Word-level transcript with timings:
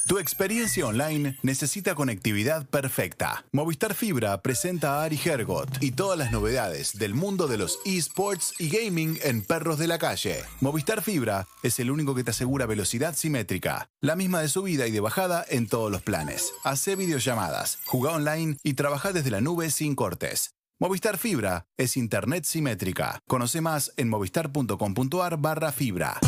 Tu 0.06 0.18
experiencia 0.18 0.86
online 0.86 1.36
necesita 1.42 1.94
conectividad 1.94 2.66
perfecta. 2.66 3.44
Movistar 3.52 3.92
Fibra 3.92 4.40
presenta 4.40 4.94
a 4.94 5.04
Ari 5.04 5.20
Hergot 5.22 5.68
y 5.82 5.90
todas 5.90 6.18
las 6.18 6.32
novedades 6.32 6.98
del 6.98 7.12
mundo 7.12 7.46
de 7.46 7.58
los 7.58 7.78
esports 7.84 8.54
y 8.58 8.70
gaming 8.70 9.18
en 9.22 9.42
perros 9.42 9.78
de 9.78 9.88
la 9.88 9.98
calle. 9.98 10.42
Movistar 10.60 11.02
Fibra 11.02 11.46
es 11.62 11.78
el 11.78 11.90
único 11.90 12.14
que 12.14 12.24
te 12.24 12.30
asegura 12.30 12.64
velocidad 12.64 13.14
simétrica, 13.14 13.90
la 14.00 14.16
misma 14.16 14.40
de 14.40 14.48
subida 14.48 14.86
y 14.86 14.92
de 14.92 15.00
bajada 15.00 15.44
en 15.46 15.68
todos 15.68 15.92
los 15.92 16.00
planes. 16.00 16.54
Hace 16.64 16.96
videollamadas, 16.96 17.80
juega 17.84 18.14
online 18.14 18.56
y 18.62 18.72
trabaja 18.74 19.12
desde 19.12 19.30
la 19.30 19.42
nube 19.42 19.70
sin 19.70 19.94
cortes. 19.94 20.55
Movistar 20.78 21.16
Fibra 21.16 21.64
es 21.78 21.96
internet 21.96 22.44
simétrica. 22.44 23.20
Conoce 23.26 23.62
más 23.62 23.94
en 23.96 24.10
movistar.com.ar 24.10 25.38
barra 25.38 25.72
fibra. 25.72 26.20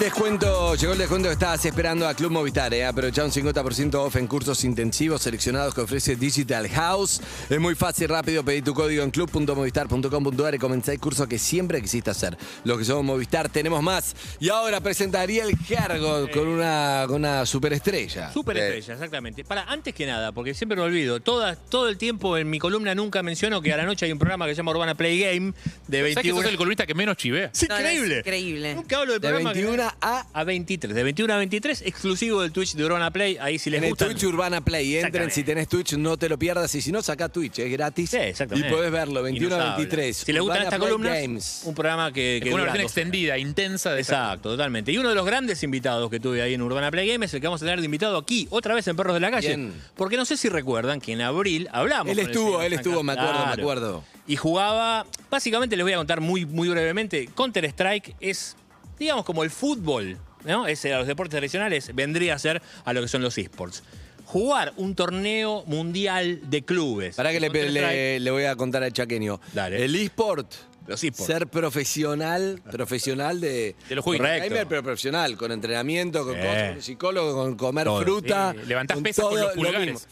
Descuento, 0.00 0.74
llegó 0.74 0.92
el 0.92 0.98
descuento 0.98 1.28
que 1.28 1.32
estabas 1.32 1.64
esperando 1.64 2.06
a 2.06 2.12
Club 2.12 2.30
Movistar. 2.30 2.72
¿eh? 2.74 2.84
Aprovecha 2.84 3.24
un 3.24 3.30
50% 3.30 3.94
off 3.94 4.16
en 4.16 4.26
cursos 4.26 4.62
intensivos 4.62 5.22
seleccionados 5.22 5.72
que 5.74 5.80
ofrece 5.80 6.16
Digital 6.16 6.68
House. 6.68 7.22
Es 7.48 7.58
muy 7.58 7.74
fácil, 7.74 8.10
rápido. 8.10 8.44
Pedí 8.44 8.60
tu 8.60 8.74
código 8.74 9.02
en 9.02 9.10
club.movistar.com.ar 9.10 10.54
y 10.54 10.58
comenzá 10.58 10.92
el 10.92 11.00
curso 11.00 11.26
que 11.26 11.38
siempre 11.38 11.80
quisiste 11.80 12.10
hacer. 12.10 12.36
Los 12.64 12.76
que 12.78 12.84
somos 12.84 13.04
Movistar 13.04 13.48
tenemos 13.48 13.82
más. 13.82 14.14
Y 14.38 14.50
ahora 14.50 14.82
presentaría 14.82 15.44
el 15.44 15.56
cargo 15.66 16.28
con 16.30 16.46
una, 16.46 17.04
con 17.06 17.16
una 17.16 17.46
superestrella. 17.46 18.30
Superestrella, 18.34 18.92
exactamente. 18.92 19.44
Para, 19.44 19.62
antes 19.64 19.94
que 19.94 20.04
nada, 20.04 20.30
porque 20.32 20.52
siempre 20.52 20.76
me 20.76 20.82
olvido, 20.82 21.20
toda, 21.20 21.56
todo 21.56 21.88
el 21.88 21.96
tiempo 21.96 22.36
en 22.36 22.50
mi 22.50 22.58
columna 22.58 22.94
nunca 22.94 23.22
menciono 23.22 23.62
que 23.62 23.72
a 23.72 23.78
la 23.78 23.84
noche 23.86 24.04
hay 24.04 24.12
un 24.12 24.18
programa 24.18 24.44
que 24.44 24.52
se 24.52 24.58
llama 24.58 24.72
Urbana 24.72 24.94
Play 24.94 25.20
Game 25.20 25.54
de 25.88 25.98
¿Sabes 26.00 26.16
que 26.16 26.22
21. 26.22 26.42
sos 26.42 26.50
el 26.50 26.56
columnista 26.58 26.86
que 26.86 26.94
menos 26.94 27.16
chivea? 27.16 27.50
Es 27.54 27.66
No, 27.66 27.68
no, 27.68 27.76
es 27.76 27.94
increíble. 27.94 28.18
increíble. 28.18 28.74
Nunca 28.74 28.98
hablo 28.98 29.12
del 29.14 29.22
De 29.22 29.28
programa. 29.28 29.52
que- 29.54 29.64
21 29.64 29.85
a 30.00 30.26
a 30.32 30.44
23. 30.44 30.94
De 30.94 31.02
21 31.02 31.32
a 31.32 31.36
23, 31.38 31.82
exclusivo 31.82 32.42
del 32.42 32.52
Twitch 32.52 32.74
de 32.74 32.84
Urbana 32.84 33.10
Play. 33.10 33.36
Ahí 33.40 33.58
si 33.58 33.70
les 33.70 33.78
En 33.78 33.84
el 33.84 33.90
gusta. 33.90 34.06
Twitch 34.06 34.24
Urbana 34.24 34.60
Play. 34.60 34.96
Entren 34.96 35.30
si 35.30 35.44
tenés 35.44 35.68
Twitch, 35.68 35.94
no 35.94 36.16
te 36.16 36.28
lo 36.28 36.38
pierdas. 36.38 36.74
Y 36.74 36.80
si 36.80 36.92
no, 36.92 37.02
saca 37.02 37.28
Twitch, 37.28 37.58
es 37.58 37.70
gratis. 37.70 38.10
Sí, 38.10 38.16
exactamente. 38.16 38.68
Y 38.68 38.72
podés 38.72 38.90
verlo, 38.90 39.22
21 39.22 39.54
a 39.54 39.58
Inusable. 39.58 39.76
23. 39.84 40.16
Si 40.16 40.32
les 40.32 40.42
gustan 40.42 40.62
estas 40.62 40.78
columnas, 40.78 41.20
Games. 41.20 41.62
un 41.64 41.74
programa 41.74 42.12
que, 42.12 42.40
que 42.42 42.50
Con 42.50 42.60
una 42.60 42.72
versión 42.72 42.84
extendida, 42.84 43.38
intensa 43.38 43.92
de 43.92 44.00
Exacto, 44.00 44.50
totalmente. 44.50 44.92
Y 44.92 44.98
uno 44.98 45.08
de 45.08 45.14
los 45.14 45.26
grandes 45.26 45.62
invitados 45.62 46.10
que 46.10 46.20
tuve 46.20 46.42
ahí 46.42 46.54
en 46.54 46.62
Urbana 46.62 46.90
Play 46.90 47.08
Game 47.08 47.24
es 47.26 47.34
el 47.34 47.40
que 47.40 47.46
vamos 47.46 47.62
a 47.62 47.64
tener 47.64 47.80
de 47.80 47.84
invitado 47.84 48.16
aquí, 48.16 48.46
otra 48.50 48.74
vez 48.74 48.86
en 48.88 48.96
Perros 48.96 49.14
de 49.14 49.20
la 49.20 49.30
Calle. 49.30 49.48
Bien. 49.48 49.72
Porque 49.96 50.16
no 50.16 50.24
sé 50.24 50.36
si 50.36 50.48
recuerdan 50.48 51.00
que 51.00 51.12
en 51.12 51.20
abril 51.20 51.68
hablamos. 51.72 52.10
Él 52.10 52.18
el 52.18 52.26
estuvo, 52.26 52.62
él 52.62 52.72
estuvo, 52.72 53.02
me 53.02 53.12
acuerdo, 53.12 53.46
me 53.46 53.52
acuerdo. 53.52 54.04
Y 54.26 54.36
jugaba, 54.36 55.06
básicamente 55.30 55.76
les 55.76 55.84
voy 55.84 55.92
a 55.92 55.96
contar 55.96 56.20
muy, 56.20 56.44
muy 56.44 56.68
brevemente, 56.68 57.28
Counter-Strike 57.34 58.16
es, 58.20 58.56
digamos, 58.98 59.24
como 59.24 59.42
el 59.44 59.50
fútbol, 59.50 60.18
¿no? 60.44 60.66
Es, 60.66 60.84
a 60.86 60.98
los 60.98 61.06
deportes 61.06 61.30
tradicionales 61.32 61.94
vendría 61.94 62.34
a 62.34 62.38
ser 62.38 62.62
a 62.84 62.92
lo 62.92 63.02
que 63.02 63.08
son 63.08 63.22
los 63.22 63.36
esports. 63.38 63.82
Jugar 64.24 64.72
un 64.76 64.94
torneo 64.96 65.62
mundial 65.66 66.40
de 66.50 66.64
clubes. 66.64 67.14
Para 67.16 67.30
que 67.30 67.38
le, 67.40 67.46
Counter-Strike, 67.48 67.90
le- 67.92 68.20
le 68.20 68.30
voy 68.32 68.44
a 68.44 68.56
contar 68.56 68.82
al 68.82 68.92
chaqueño. 68.92 69.40
Dale. 69.52 69.84
El 69.84 69.94
eSport. 69.94 70.52
Los 70.88 71.02
esports. 71.02 71.26
Ser 71.32 71.46
profesional, 71.48 72.60
profesional 72.70 73.40
de, 73.40 73.74
De 73.88 73.94
los 73.94 74.04
juegos. 74.04 74.26
Pero 74.68 74.82
profesional, 74.82 75.36
con 75.36 75.50
entrenamiento, 75.52 76.24
con 76.24 76.34
Sí. 76.34 76.40
cosas, 76.40 76.72
con 76.72 76.82
psicólogo, 76.82 77.34
con 77.34 77.56
comer 77.56 77.84
Todo. 77.86 78.02
fruta. 78.02 78.54
Eh, 78.56 78.66
levantás 78.66 78.98
pesas 78.98 79.24
con 79.24 79.34
los 79.34 79.48
lo 79.48 79.54
pulgares. 79.54 80.08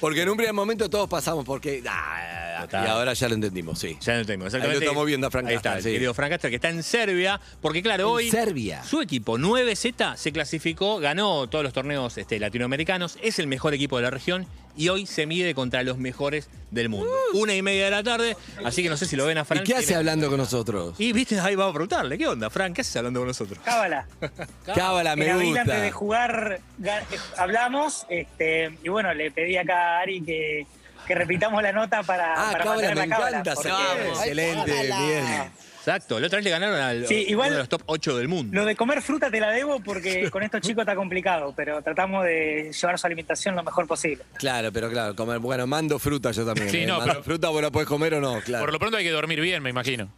Porque 0.00 0.22
en 0.22 0.28
un 0.28 0.36
primer 0.36 0.54
momento 0.54 0.88
todos 0.88 1.08
pasamos 1.08 1.44
porque. 1.44 1.82
ah, 1.88 2.58
Total. 2.62 2.86
y 2.86 2.88
ahora 2.88 3.12
ya 3.12 3.28
lo 3.28 3.34
entendimos, 3.34 3.78
sí. 3.78 3.96
Ya 4.00 4.16
lo 4.16 4.26
tengo, 4.26 4.42
Ahí 4.44 4.46
exactamente. 4.48 4.80
lo 4.80 4.84
estamos 4.86 5.06
viendo 5.06 5.26
a 5.26 5.30
Frank 5.30 5.46
Ahí 5.46 5.54
está, 5.54 5.70
Castor, 5.74 5.78
el 5.78 5.84
sí. 5.84 5.92
querido 5.92 6.14
Frank 6.14 6.40
que 6.40 6.54
está 6.56 6.68
en 6.70 6.82
Serbia, 6.82 7.40
porque 7.60 7.82
claro, 7.82 8.08
En 8.08 8.14
hoy 8.14 8.30
Serbia. 8.30 8.82
su 8.82 9.00
equipo 9.00 9.38
9Z 9.38 10.16
se 10.16 10.32
clasificó, 10.32 10.98
ganó 10.98 11.46
todos 11.48 11.62
los 11.64 11.72
torneos 11.72 12.18
este, 12.18 12.38
latinoamericanos, 12.40 13.16
es 13.22 13.38
el 13.38 13.46
mejor 13.46 13.74
equipo 13.74 13.96
de 13.96 14.02
la 14.02 14.10
región 14.10 14.46
y 14.78 14.88
hoy 14.88 15.04
se 15.06 15.26
mide 15.26 15.54
contra 15.54 15.82
los 15.82 15.98
mejores 15.98 16.48
del 16.70 16.88
mundo. 16.88 17.10
Una 17.34 17.54
y 17.54 17.60
media 17.62 17.86
de 17.86 17.90
la 17.90 18.02
tarde, 18.02 18.36
así 18.64 18.82
que 18.82 18.88
no 18.88 18.96
sé 18.96 19.04
si 19.06 19.16
lo 19.16 19.26
ven 19.26 19.36
a 19.36 19.42
Uh. 19.42 19.44
¿Y 19.44 19.46
Frank. 19.46 19.62
qué 19.64 19.74
hace 19.74 19.94
hablando 19.94 20.28
con 20.28 20.38
nosotros? 20.38 20.94
Y 20.98 21.12
viste, 21.12 21.38
ahí 21.40 21.54
vamos 21.56 21.72
a 21.72 21.74
preguntarle, 21.74 22.16
¿qué 22.16 22.26
onda, 22.28 22.48
Frank? 22.48 22.74
¿Qué 22.74 22.80
haces 22.82 22.96
hablando 22.96 23.20
con 23.20 23.26
nosotros? 23.26 23.58
Cábala. 23.64 24.06
Cábala, 24.74 25.16
me 25.16 25.30
abril, 25.30 25.58
antes 25.58 25.74
de 25.74 25.80
gusta. 25.82 25.98
jugar, 25.98 26.60
ga- 26.80 27.02
eh, 27.10 27.18
hablamos 27.36 28.06
este, 28.08 28.78
y 28.82 28.88
bueno, 28.88 29.12
le 29.14 29.30
pedí 29.30 29.56
acá 29.56 29.98
a 29.98 30.00
Ari 30.00 30.22
que, 30.22 30.66
que 31.06 31.14
repitamos 31.14 31.62
la 31.62 31.72
nota 31.72 32.02
para, 32.02 32.34
Ah, 32.34 32.52
para 32.52 32.64
cábala, 32.64 32.88
me 32.88 32.94
la 32.94 33.08
cábala. 33.08 33.38
encanta. 33.40 33.54
porque 33.54 33.70
sí. 33.70 34.08
Excelente, 34.20 34.72
bien. 34.82 35.50
Exacto, 35.88 36.20
la 36.20 36.26
otra 36.26 36.36
vez 36.36 36.44
le 36.44 36.50
ganaron 36.50 36.78
al 36.80 37.06
Sí, 37.06 37.24
igual- 37.28 37.48
uno 37.48 37.56
de 37.56 37.62
los 37.62 37.68
top 37.68 37.82
8 37.86 38.16
del 38.18 38.28
mundo. 38.28 38.54
Lo 38.54 38.64
de 38.66 38.76
comer 38.76 39.00
fruta 39.02 39.30
te 39.30 39.40
la 39.40 39.50
debo 39.50 39.80
porque 39.80 40.30
con 40.30 40.42
estos 40.42 40.60
chicos 40.60 40.82
está 40.82 40.94
complicado, 40.94 41.52
pero 41.56 41.80
tratamos 41.82 42.24
de 42.24 42.70
llevar 42.72 42.98
su 42.98 43.06
alimentación 43.06 43.54
lo 43.56 43.62
mejor 43.62 43.86
posible. 43.86 44.24
Claro, 44.36 44.70
pero 44.72 44.90
claro, 44.90 45.16
comer. 45.16 45.38
Bueno, 45.38 45.66
mando 45.66 45.98
fruta 45.98 46.30
yo 46.32 46.44
también. 46.44 46.68
Sí, 46.70 46.78
¿eh? 46.82 46.86
no, 46.86 46.98
Mando 46.98 47.12
pero- 47.14 47.24
fruta, 47.24 47.48
vos 47.48 47.62
la 47.62 47.70
podés 47.70 47.88
comer 47.88 48.14
o 48.14 48.20
no, 48.20 48.40
claro. 48.42 48.64
Por 48.64 48.72
lo 48.72 48.78
pronto 48.78 48.96
hay 48.98 49.04
que 49.04 49.10
dormir 49.10 49.40
bien, 49.40 49.62
me 49.62 49.70
imagino. 49.70 50.10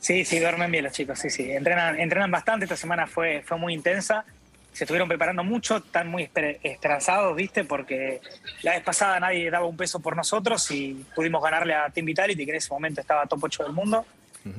Sí, 0.00 0.24
sí, 0.24 0.38
duermen 0.38 0.70
bien 0.70 0.84
los 0.84 0.92
chicos, 0.92 1.18
sí, 1.18 1.28
sí. 1.28 1.50
Entrenan, 1.50 1.98
entrenan 1.98 2.30
bastante, 2.30 2.64
esta 2.64 2.76
semana 2.76 3.06
fue, 3.06 3.42
fue 3.44 3.58
muy 3.58 3.74
intensa. 3.74 4.24
Se 4.72 4.84
estuvieron 4.84 5.08
preparando 5.08 5.42
mucho, 5.42 5.78
están 5.78 6.06
muy 6.08 6.22
esper- 6.24 6.58
esperanzados, 6.62 7.34
¿viste? 7.34 7.64
Porque 7.64 8.20
la 8.62 8.72
vez 8.72 8.82
pasada 8.82 9.18
nadie 9.18 9.50
daba 9.50 9.66
un 9.66 9.76
peso 9.76 9.98
por 9.98 10.14
nosotros 10.16 10.70
y 10.70 11.04
pudimos 11.16 11.42
ganarle 11.42 11.74
a 11.74 11.90
Team 11.90 12.06
Vitality, 12.06 12.44
que 12.44 12.52
en 12.52 12.56
ese 12.58 12.68
momento 12.72 13.00
estaba 13.00 13.26
top 13.26 13.42
8 13.42 13.64
del 13.64 13.72
mundo, 13.72 14.06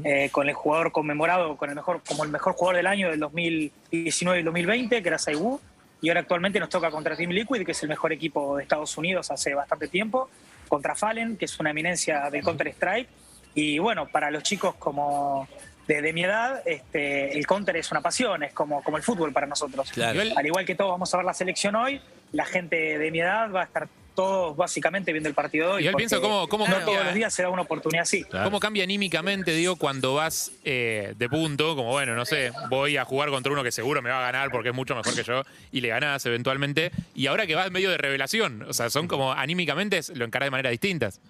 eh, 0.04 0.30
con 0.32 0.48
el 0.48 0.56
jugador 0.56 0.92
conmemorado 0.92 1.58
con 1.58 1.70
el 1.70 1.76
mejor, 1.76 2.02
como 2.08 2.24
el 2.24 2.30
mejor 2.30 2.54
jugador 2.54 2.78
del 2.78 2.88
año 2.88 3.10
del 3.10 3.20
2019 3.20 4.40
y 4.40 4.44
2020, 4.44 5.02
que 5.02 5.08
era 5.08 5.18
Saiwu. 5.18 5.60
Y 6.02 6.10
ahora 6.10 6.22
actualmente 6.22 6.60
nos 6.60 6.70
toca 6.70 6.90
contra 6.92 7.16
Team 7.16 7.32
Liquid, 7.32 7.66
que 7.66 7.74
es 7.74 7.84
el 7.84 7.90
mejor 7.90 8.14
equipo 8.14 8.56
de 8.56 8.64
Estados 8.64 8.98
Unidos 8.98 9.30
hace 9.32 9.54
bastante 9.54 9.88
tiempo, 9.88 10.30
contra 10.68 10.96
Fallen, 10.96 11.36
que 11.36 11.46
es 11.46 11.60
una 11.60 11.72
eminencia 11.72 12.30
del 12.30 12.44
Counter-Strike. 12.44 13.10
Y 13.56 13.80
bueno, 13.80 14.08
para 14.08 14.32
los 14.32 14.44
chicos 14.44 14.76
como 14.76 15.48
de, 15.88 16.02
de 16.02 16.14
mi 16.14 16.24
edad, 16.24 16.62
este, 16.66 17.38
el 17.38 17.48
counter 17.48 17.76
es 17.76 17.92
una 17.92 18.02
pasión, 18.02 18.44
es 18.44 18.54
como, 18.54 18.84
como 18.84 18.98
el 18.98 19.04
fútbol 19.04 19.34
para 19.34 19.48
nosotros. 19.48 19.92
Claro. 19.92 20.22
Al 20.36 20.46
igual 20.46 20.64
que 20.64 20.76
todos 20.76 20.92
vamos 20.92 21.14
a 21.14 21.18
ver 21.18 21.26
la 21.26 21.34
selección 21.34 21.76
hoy, 21.76 22.00
la 22.32 22.46
gente 22.46 22.98
de 22.98 23.12
mi 23.12 23.20
edad 23.20 23.52
va 23.52 23.62
a 23.62 23.66
estar 23.66 23.88
todos 24.20 24.58
básicamente 24.58 25.14
viendo 25.14 25.30
el 25.30 25.36
partido 25.36 25.68
de 25.68 25.74
hoy. 25.76 25.84
Porque 25.86 25.96
pienso 25.98 26.22
cómo- 26.22 26.48
cómo 26.50 26.66
no 26.68 26.72
cambia- 26.74 26.86
todos 26.94 27.06
los 27.06 27.14
días 27.14 27.34
se 27.34 27.44
da 27.44 27.50
una 27.50 27.62
oportunidad 27.62 28.02
así. 28.04 28.26
¿Cómo 28.26 28.60
cambia 28.60 28.84
anímicamente, 28.84 29.52
digo, 29.52 29.78
cuando 29.78 30.16
vas 30.16 30.52
eh, 30.66 31.14
de 31.18 31.30
punto? 31.30 31.76
Como, 31.78 31.92
bueno, 31.92 32.16
no 32.16 32.26
sé, 32.26 32.52
voy 32.70 32.98
a 32.98 33.06
jugar 33.06 33.30
contra 33.30 33.52
uno 33.54 33.64
que 33.64 33.72
seguro 33.72 34.02
me 34.02 34.10
va 34.10 34.20
a 34.20 34.32
ganar 34.32 34.52
porque 34.52 34.70
es 34.70 34.76
mucho 34.76 34.94
mejor 34.96 35.16
que 35.16 35.24
yo 35.24 35.44
y 35.72 35.80
le 35.80 35.88
ganás 35.88 36.26
eventualmente. 36.26 36.92
Y 37.16 37.28
ahora 37.28 37.48
que 37.48 37.56
vas 37.56 37.72
medio 37.72 37.90
de 37.92 37.98
revelación, 37.98 38.64
o 38.68 38.74
sea, 38.74 38.90
son 38.90 39.08
como 39.08 39.32
anímicamente 39.32 40.02
lo 40.16 40.26
encarás 40.26 40.48
de 40.48 40.52
maneras 40.52 40.72
distintas. 40.72 41.22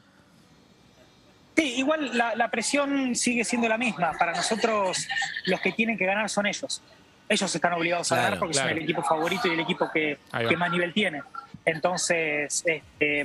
Sí, 1.56 1.74
igual 1.78 2.18
la, 2.18 2.36
la 2.36 2.50
presión 2.50 3.16
sigue 3.16 3.44
siendo 3.44 3.68
la 3.68 3.78
misma. 3.78 4.14
Para 4.18 4.34
nosotros 4.34 5.08
los 5.46 5.60
que 5.60 5.74
tienen 5.74 5.98
que 5.98 6.06
ganar 6.06 6.30
son 6.30 6.46
ellos. 6.48 6.82
Ellos 7.28 7.54
están 7.54 7.74
obligados 7.74 8.12
a 8.12 8.16
Claro, 8.16 8.24
ganar 8.24 8.40
porque 8.40 8.54
claro. 8.54 8.70
son 8.70 8.78
el 8.78 8.84
equipo 8.84 9.04
favorito 9.04 9.48
y 9.48 9.52
el 9.52 9.60
equipo 9.60 9.92
que 9.94 10.18
más 10.58 10.72
nivel 10.72 10.94
tiene. 10.94 11.22
Entonces, 11.70 12.64
este, 12.66 13.22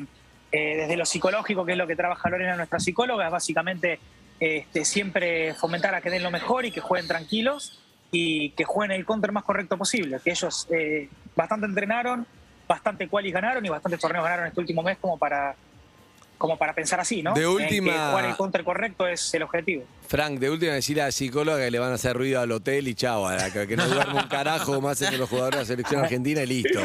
eh, 0.52 0.76
desde 0.76 0.96
lo 0.96 1.04
psicológico, 1.06 1.64
que 1.64 1.72
es 1.72 1.78
lo 1.78 1.86
que 1.86 1.96
trabaja 1.96 2.28
Lorena, 2.30 2.56
nuestra 2.56 2.78
psicóloga, 2.78 3.26
es 3.26 3.32
básicamente 3.32 3.98
este, 4.40 4.84
siempre 4.84 5.54
fomentar 5.54 5.94
a 5.94 6.00
que 6.00 6.10
den 6.10 6.22
lo 6.22 6.30
mejor 6.30 6.64
y 6.64 6.70
que 6.70 6.80
jueguen 6.80 7.08
tranquilos 7.08 7.80
y 8.10 8.50
que 8.50 8.64
jueguen 8.64 8.96
el 8.96 9.04
counter 9.04 9.32
más 9.32 9.44
correcto 9.44 9.76
posible. 9.78 10.18
Que 10.22 10.30
ellos 10.30 10.68
eh, 10.70 11.08
bastante 11.34 11.66
entrenaron, 11.66 12.26
bastante 12.68 13.08
qualis 13.08 13.32
ganaron 13.32 13.64
y 13.64 13.68
bastantes 13.68 14.00
torneos 14.00 14.24
ganaron 14.24 14.46
este 14.46 14.60
último 14.60 14.82
mes 14.82 14.98
como 15.00 15.18
para 15.18 15.54
como 16.36 16.58
para 16.58 16.74
pensar 16.74 16.98
así, 17.00 17.22
¿no? 17.22 17.32
De 17.32 17.40
En 17.42 17.56
que 17.56 17.62
última- 17.64 18.10
jugar 18.10 18.24
el 18.26 18.36
counter 18.36 18.64
correcto 18.64 19.06
es 19.06 19.32
el 19.34 19.44
objetivo. 19.44 19.84
Frank, 20.08 20.38
de 20.40 20.50
última 20.50 20.72
decir 20.72 21.00
a 21.00 21.06
la 21.06 21.12
psicóloga 21.12 21.58
que 21.64 21.70
le 21.70 21.78
van 21.78 21.92
a 21.92 21.94
hacer 21.94 22.14
ruido 22.16 22.40
al 22.40 22.50
hotel 22.52 22.88
y 22.88 22.94
chao, 22.94 23.28
que, 23.52 23.66
que 23.68 23.76
no 23.76 23.86
duerme 23.88 24.20
un 24.20 24.28
carajo 24.28 24.78
más 24.80 25.00
entre 25.00 25.16
los 25.16 25.28
jugadores 25.30 25.56
de 25.58 25.62
la 25.62 25.66
selección 25.66 26.00
argentina 26.04 26.42
y 26.42 26.46
listo. 26.46 26.80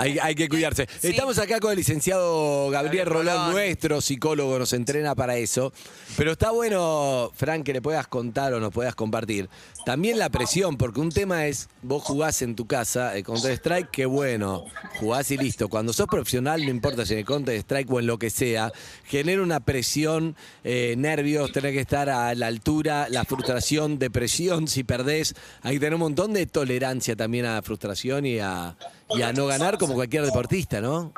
Hay, 0.00 0.18
hay 0.18 0.34
que 0.34 0.48
cuidarse. 0.48 0.88
Estamos 1.02 1.36
acá 1.38 1.60
con 1.60 1.72
el 1.72 1.76
licenciado 1.76 2.70
Gabriel 2.70 3.04
Gabriel 3.04 3.06
Rolón, 3.06 3.36
Rolón. 3.36 3.52
nuestro 3.52 4.00
psicólogo, 4.00 4.58
nos 4.58 4.72
entrena 4.72 5.14
para 5.14 5.36
eso. 5.36 5.74
Pero 6.16 6.32
está 6.32 6.52
bueno, 6.52 7.30
Frank, 7.34 7.64
que 7.64 7.74
le 7.74 7.82
puedas 7.82 8.06
contar 8.06 8.54
o 8.54 8.60
nos 8.60 8.72
puedas 8.72 8.94
compartir. 8.94 9.50
También 9.84 10.18
la 10.18 10.30
presión, 10.30 10.78
porque 10.78 11.00
un 11.00 11.10
tema 11.10 11.46
es, 11.46 11.68
vos 11.82 12.02
jugás 12.02 12.40
en 12.40 12.56
tu 12.56 12.66
casa, 12.66 13.14
el 13.14 13.24
Counter-Strike, 13.24 13.90
qué 13.90 14.06
bueno, 14.06 14.64
jugás 14.98 15.30
y 15.32 15.36
listo. 15.36 15.68
Cuando 15.68 15.92
sos 15.92 16.06
profesional, 16.06 16.64
no 16.64 16.70
importa 16.70 17.04
si 17.04 17.12
en 17.12 17.18
el 17.18 17.26
Counter-Strike 17.26 17.90
o 17.90 18.00
en 18.00 18.06
lo 18.06 18.18
que 18.18 18.30
sea, 18.30 18.72
genera 19.04 19.42
una 19.42 19.60
presión, 19.60 20.34
eh, 20.64 20.94
nervios, 20.96 21.52
tener 21.52 21.74
que 21.74 21.80
estar 21.80 22.08
a 22.08 22.34
la 22.34 22.46
altura, 22.46 23.08
la 23.10 23.24
frustración, 23.26 23.98
depresión, 23.98 24.66
si 24.66 24.82
perdés. 24.82 25.34
Hay 25.60 25.74
que 25.74 25.80
tener 25.80 25.94
un 25.94 26.00
montón 26.00 26.32
de 26.32 26.46
tolerancia 26.46 27.16
también 27.16 27.44
a 27.44 27.56
la 27.56 27.62
frustración 27.62 28.24
y 28.24 28.38
a, 28.38 28.76
y 29.16 29.22
a 29.22 29.32
no 29.32 29.46
ganar 29.46 29.78
como 29.78 29.94
cualquier 29.94 30.24
deportista, 30.24 30.80
¿no? 30.80 31.12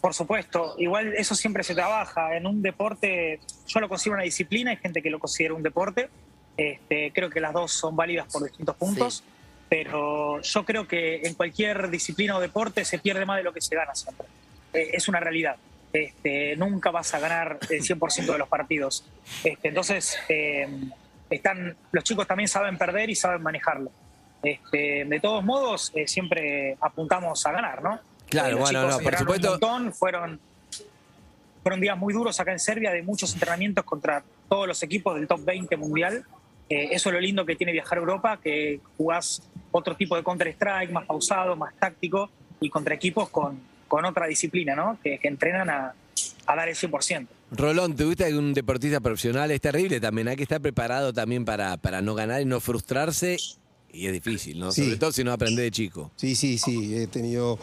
Por 0.00 0.12
supuesto, 0.12 0.74
igual 0.78 1.14
eso 1.16 1.34
siempre 1.34 1.64
se 1.64 1.74
trabaja. 1.74 2.36
En 2.36 2.46
un 2.46 2.60
deporte, 2.60 3.40
yo 3.66 3.80
lo 3.80 3.88
considero 3.88 4.16
una 4.16 4.24
disciplina, 4.24 4.70
hay 4.70 4.76
gente 4.76 5.00
que 5.00 5.08
lo 5.08 5.18
considera 5.18 5.54
un 5.54 5.62
deporte. 5.62 6.10
Este, 6.56 7.10
creo 7.14 7.30
que 7.30 7.40
las 7.40 7.52
dos 7.52 7.72
son 7.72 7.96
válidas 7.96 8.30
por 8.30 8.44
distintos 8.44 8.76
puntos, 8.76 9.24
pero 9.68 10.40
yo 10.42 10.64
creo 10.64 10.86
que 10.86 11.22
en 11.24 11.34
cualquier 11.34 11.88
disciplina 11.90 12.36
o 12.36 12.40
deporte 12.40 12.84
se 12.84 12.98
pierde 12.98 13.24
más 13.24 13.38
de 13.38 13.44
lo 13.44 13.52
que 13.52 13.60
se 13.60 13.74
gana 13.74 13.94
siempre. 13.94 14.26
Eh, 14.74 14.90
es 14.92 15.08
una 15.08 15.20
realidad. 15.20 15.56
Este, 15.92 16.56
nunca 16.56 16.90
vas 16.90 17.14
a 17.14 17.20
ganar 17.20 17.58
el 17.70 17.80
100% 17.80 18.32
de 18.32 18.38
los 18.38 18.48
partidos. 18.48 19.04
Este, 19.42 19.68
entonces, 19.68 20.18
eh, 20.28 20.68
están, 21.30 21.76
los 21.92 22.04
chicos 22.04 22.26
también 22.26 22.48
saben 22.48 22.76
perder 22.76 23.10
y 23.10 23.14
saben 23.14 23.42
manejarlo. 23.42 23.90
Este, 24.44 25.04
de 25.06 25.20
todos 25.20 25.42
modos, 25.44 25.90
eh, 25.94 26.06
siempre 26.06 26.76
apuntamos 26.80 27.44
a 27.46 27.52
ganar, 27.52 27.82
¿no? 27.82 27.98
Claro, 28.28 28.56
Eh, 28.58 28.60
bueno, 28.60 28.88
no, 28.88 28.98
por 28.98 29.16
supuesto. 29.16 29.46
Un 29.46 29.52
montón, 29.52 29.92
fueron, 29.94 30.40
fueron 31.62 31.80
días 31.80 31.96
muy 31.96 32.12
duros 32.12 32.38
acá 32.40 32.52
en 32.52 32.58
Serbia, 32.58 32.90
de 32.92 33.02
muchos 33.02 33.32
entrenamientos 33.32 33.84
contra 33.84 34.22
todos 34.48 34.68
los 34.68 34.82
equipos 34.82 35.14
del 35.14 35.26
top 35.26 35.44
20 35.44 35.76
mundial. 35.76 36.24
Eh, 36.68 36.88
eso 36.92 37.08
es 37.08 37.14
lo 37.14 37.20
lindo 37.20 37.44
que 37.44 37.56
tiene 37.56 37.72
viajar 37.72 37.98
a 37.98 38.00
Europa, 38.00 38.38
que 38.42 38.80
jugás 38.96 39.42
otro 39.70 39.96
tipo 39.96 40.16
de 40.16 40.22
Counter-Strike, 40.22 40.92
más 40.92 41.06
pausado, 41.06 41.56
más 41.56 41.74
táctico, 41.76 42.30
y 42.60 42.68
contra 42.70 42.94
equipos 42.94 43.28
con, 43.30 43.60
con 43.88 44.04
otra 44.04 44.26
disciplina, 44.26 44.74
¿no? 44.74 44.98
Que, 45.02 45.18
que 45.18 45.28
entrenan 45.28 45.68
a, 45.70 45.94
a 46.46 46.56
dar 46.56 46.68
el 46.68 46.74
100%. 46.74 47.26
Rolón, 47.50 47.94
¿te 47.94 48.04
gusta 48.04 48.26
que 48.26 48.34
un 48.34 48.52
deportista 48.54 49.00
profesional? 49.00 49.50
Es 49.50 49.60
terrible 49.60 50.00
también, 50.00 50.28
hay 50.28 50.36
que 50.36 50.42
estar 50.42 50.60
preparado 50.60 51.12
también 51.12 51.44
para, 51.44 51.76
para 51.76 52.02
no 52.02 52.14
ganar 52.14 52.40
y 52.40 52.44
no 52.44 52.60
frustrarse. 52.60 53.36
Y 53.94 54.06
es 54.06 54.12
difícil, 54.12 54.58
¿no? 54.58 54.72
Sí. 54.72 54.82
Sobre 54.82 54.96
todo 54.96 55.12
si 55.12 55.22
no 55.22 55.32
aprende 55.32 55.62
de 55.62 55.70
chico. 55.70 56.10
Sí, 56.16 56.34
sí, 56.34 56.58
sí. 56.58 56.96
He 56.96 57.06
tenido 57.06 57.58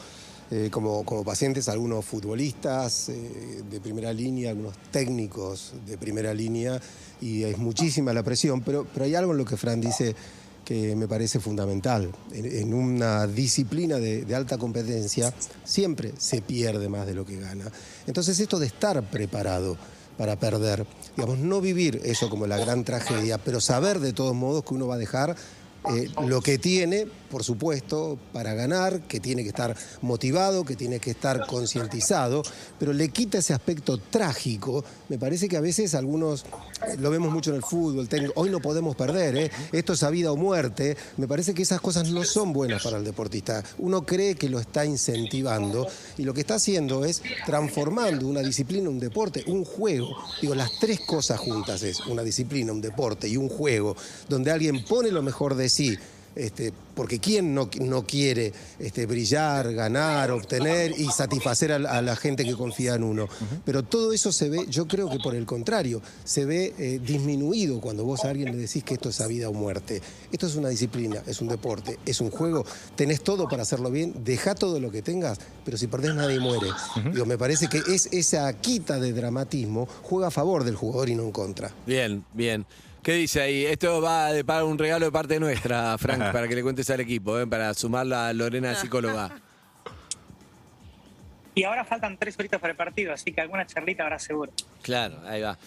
eh, 0.49 0.69
como, 0.71 1.03
como 1.03 1.25
pacientes 1.25 1.67
algunos 1.67 2.05
futbolistas 2.05 3.09
eh, 3.09 3.63
de 3.69 3.81
primera 3.81 4.13
línea, 4.13 4.51
algunos 4.51 4.77
técnicos 4.91 5.73
de 5.85 5.97
primera 5.97 6.33
línea, 6.33 6.81
y 7.19 7.43
es 7.43 7.57
muchísima 7.57 8.13
la 8.13 8.23
presión, 8.23 8.61
pero, 8.61 8.87
pero 8.93 9.05
hay 9.05 9.15
algo 9.15 9.33
en 9.33 9.39
lo 9.39 9.45
que 9.45 9.57
Fran 9.57 9.81
dice 9.81 10.15
que 10.63 10.95
me 10.95 11.07
parece 11.07 11.41
fundamental. 11.41 12.09
En, 12.31 12.45
en 12.45 12.73
una 12.73 13.27
disciplina 13.27 13.97
de, 13.97 14.23
de 14.23 14.35
alta 14.35 14.57
competencia 14.57 15.33
siempre 15.65 16.13
se 16.17 16.41
pierde 16.41 16.87
más 16.87 17.07
de 17.07 17.13
lo 17.13 17.25
que 17.25 17.39
gana. 17.39 17.69
Entonces 18.07 18.39
esto 18.39 18.57
de 18.57 18.67
estar 18.67 19.03
preparado 19.09 19.77
para 20.17 20.37
perder, 20.37 20.85
digamos, 21.15 21.39
no 21.39 21.61
vivir 21.61 21.99
eso 22.03 22.29
como 22.29 22.45
la 22.45 22.57
gran 22.57 22.83
tragedia, 22.83 23.37
pero 23.37 23.59
saber 23.59 23.99
de 23.99 24.13
todos 24.13 24.35
modos 24.35 24.63
que 24.63 24.73
uno 24.73 24.87
va 24.87 24.95
a 24.95 24.99
dejar 24.99 25.35
eh, 25.89 26.09
lo 26.27 26.41
que 26.41 26.59
tiene, 26.59 27.07
por 27.31 27.43
supuesto, 27.43 28.19
para 28.33 28.53
ganar, 28.53 29.01
que 29.07 29.19
tiene 29.19 29.41
que 29.41 29.49
estar 29.49 29.75
motivado, 30.01 30.63
que 30.63 30.75
tiene 30.75 30.99
que 30.99 31.09
estar 31.09 31.47
concientizado, 31.47 32.43
pero 32.77 32.93
le 32.93 33.09
quita 33.09 33.39
ese 33.39 33.53
aspecto 33.53 33.97
trágico. 33.97 34.85
Me 35.09 35.17
parece 35.17 35.49
que 35.49 35.57
a 35.57 35.61
veces 35.61 35.95
algunos, 35.95 36.43
eh, 36.87 36.97
lo 36.99 37.09
vemos 37.09 37.31
mucho 37.33 37.49
en 37.49 37.55
el 37.55 37.63
fútbol, 37.63 38.07
técnico, 38.07 38.33
hoy 38.35 38.51
no 38.51 38.59
podemos 38.59 38.95
perder, 38.95 39.35
¿eh? 39.35 39.51
esto 39.71 39.93
es 39.93 40.03
a 40.03 40.11
vida 40.11 40.31
o 40.31 40.35
muerte. 40.35 40.95
Me 41.17 41.27
parece 41.27 41.55
que 41.55 41.63
esas 41.63 41.81
cosas 41.81 42.11
no 42.11 42.23
son 42.25 42.53
buenas 42.53 42.83
para 42.83 42.97
el 42.97 43.03
deportista. 43.03 43.63
Uno 43.79 44.05
cree 44.05 44.35
que 44.35 44.49
lo 44.49 44.59
está 44.59 44.85
incentivando 44.85 45.87
y 46.17 46.25
lo 46.25 46.33
que 46.35 46.41
está 46.41 46.55
haciendo 46.55 47.05
es 47.05 47.23
transformando 47.47 48.27
una 48.27 48.41
disciplina, 48.41 48.87
un 48.87 48.99
deporte, 48.99 49.43
un 49.47 49.65
juego. 49.65 50.15
Digo, 50.41 50.53
las 50.53 50.77
tres 50.79 50.99
cosas 50.99 51.39
juntas 51.39 51.81
es 51.81 52.01
una 52.01 52.21
disciplina, 52.21 52.71
un 52.71 52.81
deporte 52.81 53.27
y 53.27 53.35
un 53.35 53.49
juego, 53.49 53.95
donde 54.29 54.51
alguien 54.51 54.85
pone 54.85 55.09
lo 55.09 55.23
mejor 55.23 55.55
de 55.55 55.70
sí. 55.71 55.97
Este, 56.33 56.71
porque 56.95 57.19
quién 57.19 57.53
no, 57.53 57.69
no 57.81 58.07
quiere 58.07 58.53
este, 58.79 59.05
brillar, 59.05 59.73
ganar, 59.73 60.31
obtener 60.31 60.93
y 60.97 61.11
satisfacer 61.11 61.73
a, 61.73 61.79
la- 61.79 61.91
a 61.91 62.01
la 62.01 62.15
gente 62.15 62.45
que 62.45 62.53
confía 62.55 62.95
en 62.95 63.03
uno. 63.03 63.27
Pero 63.65 63.83
todo 63.83 64.13
eso 64.13 64.31
se 64.31 64.49
ve, 64.49 64.65
yo 64.69 64.87
creo 64.87 65.09
que 65.09 65.19
por 65.19 65.35
el 65.35 65.45
contrario, 65.45 66.01
se 66.23 66.45
ve 66.45 66.73
eh, 66.77 67.01
disminuido 67.05 67.81
cuando 67.81 68.05
vos 68.05 68.23
a 68.23 68.29
alguien 68.29 68.49
le 68.51 68.55
decís 68.57 68.81
que 68.85 68.93
esto 68.93 69.09
es 69.09 69.19
a 69.19 69.27
vida 69.27 69.49
o 69.49 69.53
muerte. 69.53 70.01
Esto 70.31 70.47
es 70.47 70.55
una 70.55 70.69
disciplina, 70.69 71.21
es 71.27 71.41
un 71.41 71.49
deporte, 71.49 71.99
es 72.05 72.21
un 72.21 72.31
juego, 72.31 72.65
tenés 72.95 73.21
todo 73.21 73.49
para 73.49 73.63
hacerlo 73.63 73.91
bien, 73.91 74.13
deja 74.23 74.55
todo 74.55 74.79
lo 74.79 74.89
que 74.89 75.01
tengas, 75.01 75.37
pero 75.65 75.77
si 75.77 75.87
perdés 75.87 76.15
nadie 76.15 76.39
muere. 76.39 76.67
Digo, 77.11 77.25
me 77.25 77.37
parece 77.37 77.67
que 77.67 77.79
es 77.85 78.07
esa 78.13 78.53
quita 78.53 79.01
de 79.01 79.11
dramatismo 79.11 79.85
juega 80.03 80.27
a 80.27 80.31
favor 80.31 80.63
del 80.63 80.75
jugador 80.77 81.09
y 81.09 81.15
no 81.15 81.23
en 81.23 81.31
contra. 81.33 81.73
Bien, 81.85 82.23
bien. 82.33 82.65
¿Qué 83.03 83.13
dice 83.13 83.41
ahí? 83.41 83.65
Esto 83.65 83.99
va 84.01 84.31
de 84.31 84.43
para 84.45 84.63
un 84.63 84.77
regalo 84.77 85.05
de 85.05 85.11
parte 85.11 85.39
nuestra, 85.39 85.97
Frank, 85.97 86.31
para 86.31 86.47
que 86.47 86.53
le 86.55 86.61
cuentes 86.61 86.87
al 86.91 86.99
equipo, 86.99 87.39
¿eh? 87.39 87.47
para 87.47 87.73
sumarla 87.73 88.27
a 88.27 88.33
Lorena 88.33 88.75
psicóloga. 88.75 89.31
Y 91.53 91.63
ahora 91.65 91.83
faltan 91.83 92.17
tres 92.17 92.39
horitas 92.39 92.61
para 92.61 92.71
el 92.71 92.77
partido, 92.77 93.11
así 93.11 93.33
que 93.33 93.41
alguna 93.41 93.67
charlita 93.67 94.03
habrá 94.03 94.17
seguro. 94.19 94.53
Claro, 94.81 95.19
ahí 95.27 95.41
va. 95.41 95.57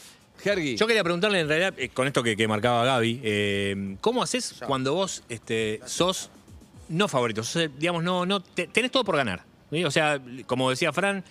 Hergy. 0.42 0.76
Yo 0.78 0.86
quería 0.86 1.04
preguntarle 1.04 1.40
en 1.40 1.46
realidad, 1.46 1.74
eh, 1.76 1.90
con 1.90 2.06
esto 2.06 2.22
que, 2.22 2.38
que 2.38 2.48
marcaba 2.48 2.86
Gaby, 2.86 3.20
eh, 3.22 3.96
¿cómo 4.00 4.22
haces 4.22 4.62
cuando 4.66 4.94
vos 4.94 5.22
este, 5.28 5.80
sos 5.84 6.30
no 6.88 7.06
favorito? 7.06 7.44
Sos, 7.44 7.68
digamos, 7.78 8.02
no, 8.02 8.24
no, 8.24 8.40
te- 8.40 8.66
tenés 8.66 8.90
todo 8.92 9.04
por 9.04 9.16
ganar. 9.18 9.42
¿sí? 9.70 9.84
O 9.84 9.90
sea, 9.90 10.18
como 10.46 10.70
decía 10.70 10.90
Fran, 10.90 11.22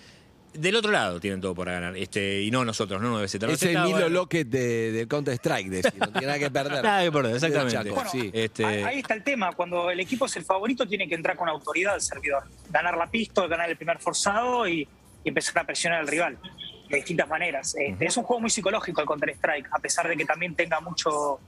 del 0.54 0.76
otro 0.76 0.90
lado 0.90 1.20
tienen 1.20 1.40
todo 1.40 1.54
por 1.54 1.68
ganar. 1.68 1.96
Este, 1.96 2.42
y 2.42 2.50
no 2.50 2.64
nosotros, 2.64 3.00
no 3.00 3.10
9 3.10 3.26
es 3.26 3.62
el 3.62 3.82
Milo 3.82 4.08
Lockett 4.08 4.48
de, 4.48 4.92
del 4.92 5.08
Counter-Strike, 5.08 5.68
decir, 5.68 5.94
no 5.98 6.12
tiene 6.12 6.26
nada 6.26 6.38
que 6.38 6.50
perder. 6.50 6.84
Nada 6.84 7.02
que 7.02 7.12
perder, 7.12 7.34
exactamente. 7.34 7.72
Chaco, 7.74 7.94
Bueno, 7.94 8.10
sí. 8.10 8.30
Este, 8.32 8.64
Ahí, 8.64 9.00
está 9.00 9.14
el 9.14 9.22
tema. 9.22 9.52
Cuando 9.52 9.90
el 9.90 10.00
equipo 10.00 10.26
es 10.26 10.36
el 10.36 10.44
favorito, 10.44 10.86
tiene 10.86 11.08
que 11.08 11.14
entrar 11.14 11.36
con 11.36 11.48
autoridad 11.48 11.94
al 11.94 12.00
servidor. 12.00 12.44
Ganar 12.70 12.96
la 12.96 13.10
pista, 13.10 13.46
ganar 13.46 13.70
el 13.70 13.76
primer 13.76 13.98
forzado 13.98 14.68
y, 14.68 14.86
y 15.24 15.28
empezar 15.28 15.58
a 15.58 15.64
presionar 15.64 16.00
al 16.00 16.08
rival 16.08 16.38
de 16.88 16.96
distintas 16.96 17.28
maneras. 17.28 17.74
Este, 17.78 18.06
Es 18.06 18.16
un 18.16 18.24
juego 18.24 18.40
muy 18.40 18.50
psicológico 18.50 19.00
el 19.00 19.06
Counter-Strike, 19.06 19.68
a 19.70 19.78
pesar 19.78 20.08
de 20.08 20.16
que 20.16 20.24
también 20.24 20.54
tenga 20.54 20.80
mucho, 20.80 21.40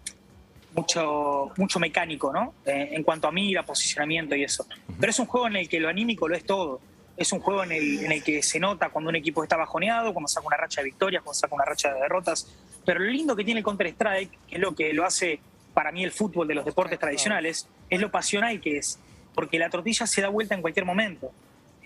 mucho, 0.75 1.52
mucho 1.56 1.79
mecánico, 1.79 2.32
¿no? 2.32 2.55
Eh, 2.64 2.91
en 2.93 3.02
cuanto 3.02 3.29
a 3.29 3.32
mira, 3.32 3.64
posicionamiento 3.64 4.35
y 4.35 4.44
eso. 4.44 4.67
Pero 4.99 5.11
es 5.11 5.19
un 5.19 5.26
juego 5.26 5.47
en 5.49 5.56
el 5.56 5.69
que 5.69 5.81
lo 5.81 5.88
anímico 5.88 6.29
lo 6.29 6.37
es 6.37 6.44
todo. 6.44 6.81
Es 7.16 7.32
un 7.32 7.40
juego 7.40 7.64
en 7.64 7.72
el, 7.72 8.04
en 8.04 8.12
el 8.12 8.22
que 8.22 8.42
se 8.42 8.60
nota 8.60 8.90
cuando 8.90 9.08
un 9.08 9.16
equipo 9.16 9.42
está 9.42 9.56
bajoneado, 9.56 10.12
cuando 10.12 10.28
saca 10.28 10.46
una 10.46 10.56
racha 10.56 10.80
de 10.80 10.86
victorias, 10.86 11.22
cuando 11.22 11.38
saca 11.38 11.54
una 11.54 11.64
racha 11.64 11.92
de 11.92 12.00
derrotas. 12.00 12.54
Pero 12.84 13.00
lo 13.00 13.06
lindo 13.06 13.34
que 13.34 13.44
tiene 13.44 13.60
el 13.60 13.64
Counter-Strike, 13.64 14.30
que 14.48 14.54
es 14.56 14.60
lo 14.60 14.74
que 14.74 14.92
lo 14.92 15.04
hace 15.04 15.40
para 15.72 15.92
mí 15.92 16.04
el 16.04 16.12
fútbol 16.12 16.46
de 16.46 16.54
los 16.54 16.64
deportes 16.64 16.98
tradicionales, 16.98 17.68
es 17.90 18.00
lo 18.00 18.10
pasional 18.10 18.60
que 18.60 18.78
es. 18.78 18.98
Porque 19.34 19.58
la 19.58 19.70
tortilla 19.70 20.06
se 20.06 20.22
da 20.22 20.28
vuelta 20.28 20.54
en 20.54 20.62
cualquier 20.62 20.84
momento. 20.84 21.30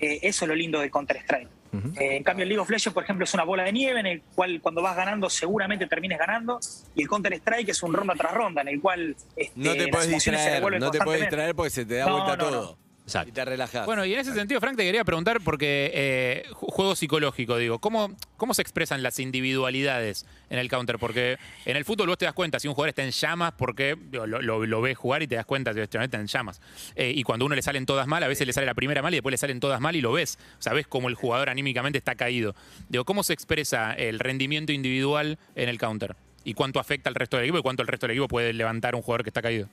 Eh, 0.00 0.20
eso 0.22 0.44
es 0.44 0.48
lo 0.48 0.54
lindo 0.54 0.80
del 0.80 0.90
Counter-Strike. 0.90 1.48
Eh, 1.72 2.16
en 2.16 2.24
cambio, 2.24 2.42
el 2.42 2.48
League 2.48 2.60
of 2.60 2.68
Legends, 2.68 2.92
por 2.92 3.04
ejemplo, 3.04 3.24
es 3.24 3.32
una 3.32 3.44
bola 3.44 3.62
de 3.62 3.72
nieve 3.72 4.00
en 4.00 4.06
el 4.06 4.22
cual 4.34 4.60
cuando 4.60 4.82
vas 4.82 4.96
ganando 4.96 5.30
seguramente 5.30 5.86
termines 5.86 6.18
ganando. 6.18 6.58
Y 6.94 7.02
el 7.02 7.08
Counter-Strike 7.08 7.68
es 7.68 7.82
un 7.82 7.92
ronda 7.92 8.14
tras 8.14 8.34
ronda 8.34 8.62
en 8.62 8.68
el 8.68 8.80
cual 8.80 9.14
este, 9.37 9.52
No 9.54 9.72
te 9.72 9.78
las 9.78 9.88
puedes 9.90 10.08
emociones 10.08 10.22
se 10.22 10.30
distraer, 10.30 10.54
devuelven 10.54 10.80
no 10.80 10.90
te 10.90 10.99
puedes 10.99 11.20
distraer 11.20 11.54
porque 11.54 11.70
se 11.70 11.84
te 11.84 11.94
da 11.96 12.06
No, 12.06 12.25
vuelta 12.25 12.37
no, 12.37 12.50
no. 12.50 12.78
Exacto. 13.11 13.29
Y 13.31 13.33
te 13.33 13.45
relajas. 13.45 13.87
Bueno, 13.87 14.05
y 14.05 14.14
en 14.14 14.21
ese 14.21 14.33
sentido, 14.35 14.61
Frank, 14.61 14.76
te 14.76 14.85
quería 14.85 15.05
preguntar, 15.05 15.40
porque 15.45 15.90
eh, 15.93 16.45
ju- 16.52 16.71
juego 16.71 16.95
psicológico, 16.97 17.57
digo, 17.57 17.79
¿cómo, 17.79 18.17
¿cómo 18.37 18.55
se 18.55 18.62
expresan 18.62 19.02
las 19.02 19.19
individualidades 19.19 20.26
en 20.49 20.59
el 20.59 20.69
counter? 20.69 20.99
Porque 20.99 21.38
en 21.64 21.76
el 21.76 21.85
fútbol 21.85 22.09
vos 22.09 22.19
te 22.19 22.25
das 22.25 22.35
cuenta 22.35 22.59
si 22.61 22.69
un 22.69 22.75
jugador 22.75 22.90
está 22.90 23.02
en 23.05 23.11
llamas, 23.11 23.52
porque 23.57 23.97
digo, 24.11 24.26
lo, 24.26 24.40
lo- 24.40 24.64
lo 24.64 24.81
ves 24.81 24.97
jugar 24.97 25.23
y 25.23 25.26
te 25.26 25.35
das 25.35 25.45
cuenta 25.47 25.73
si 25.75 25.81
este 25.81 26.02
está 26.02 26.19
en 26.19 26.26
llamas. 26.26 26.61
Eh, 26.95 27.12
y 27.14 27.23
cuando 27.23 27.45
a 27.45 27.47
uno 27.47 27.55
le 27.57 27.62
salen 27.62 27.87
todas 27.87 28.07
mal, 28.07 28.23
a 28.23 28.29
veces 28.29 28.47
le 28.47 28.52
sale 28.52 28.67
la 28.67 28.75
primera 28.75 29.02
mal 29.02 29.12
y 29.12 29.17
después 29.17 29.33
le 29.33 29.38
salen 29.38 29.61
todas 29.61 29.81
mal 29.81 29.97
y 29.97 30.00
lo 30.00 30.12
ves. 30.12 30.38
O 30.59 30.62
sea, 30.62 30.73
ves 30.73 30.87
cómo 30.87 31.09
el 31.09 31.14
jugador 31.14 31.49
anímicamente 31.50 31.99
está 31.99 32.14
caído. 32.14 32.55
Digo, 32.88 33.05
¿cómo 33.05 33.23
se 33.23 33.33
expresa 33.33 33.93
el 33.93 34.19
rendimiento 34.19 34.73
individual 34.73 35.38
en 35.57 35.69
el 35.69 35.79
counter? 35.79 36.17
¿Y 36.45 36.55
cuánto 36.55 36.81
afecta 36.81 37.09
al 37.11 37.14
resto 37.14 37.37
del 37.37 37.45
equipo 37.47 37.59
y 37.59 37.62
cuánto 37.62 37.83
el 37.83 37.88
resto 37.88 38.07
del 38.07 38.12
equipo 38.17 38.29
puede 38.29 38.52
levantar 38.55 38.95
un 38.95 39.02
jugador 39.02 39.25
que 39.25 39.31
está 39.31 39.43
caído? 39.43 39.69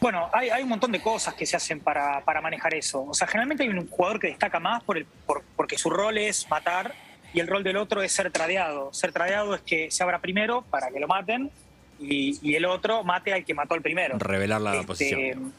Bueno, 0.00 0.28
hay, 0.32 0.50
hay 0.50 0.62
un 0.62 0.68
montón 0.68 0.92
de 0.92 1.00
cosas 1.00 1.34
que 1.34 1.46
se 1.46 1.56
hacen 1.56 1.80
para, 1.80 2.20
para 2.24 2.40
manejar 2.40 2.74
eso. 2.74 3.02
O 3.04 3.14
sea, 3.14 3.26
generalmente 3.26 3.62
hay 3.64 3.68
un 3.70 3.88
jugador 3.88 4.18
que 4.20 4.28
destaca 4.28 4.60
más 4.60 4.82
por 4.82 4.96
el, 4.98 5.04
por- 5.04 5.42
porque 5.56 5.76
su 5.78 5.90
rol 5.90 6.18
es 6.18 6.48
matar 6.50 6.94
y 7.32 7.40
el 7.40 7.46
rol 7.46 7.62
del 7.62 7.76
otro 7.76 8.02
es 8.02 8.12
ser 8.12 8.30
tradeado. 8.30 8.92
Ser 8.92 9.12
tradeado 9.12 9.54
es 9.54 9.60
que 9.62 9.90
se 9.90 10.02
abra 10.02 10.18
primero 10.20 10.62
para 10.62 10.90
que 10.90 11.00
lo 11.00 11.06
maten 11.08 11.50
y, 11.98 12.38
y 12.42 12.54
el 12.56 12.64
otro 12.64 13.04
mate 13.04 13.32
al 13.32 13.44
que 13.44 13.54
mató 13.54 13.74
al 13.74 13.82
primero. 13.82 14.18
Revelar 14.18 14.60
la 14.60 14.74
Este, 14.74 14.86
posición. 14.86 15.52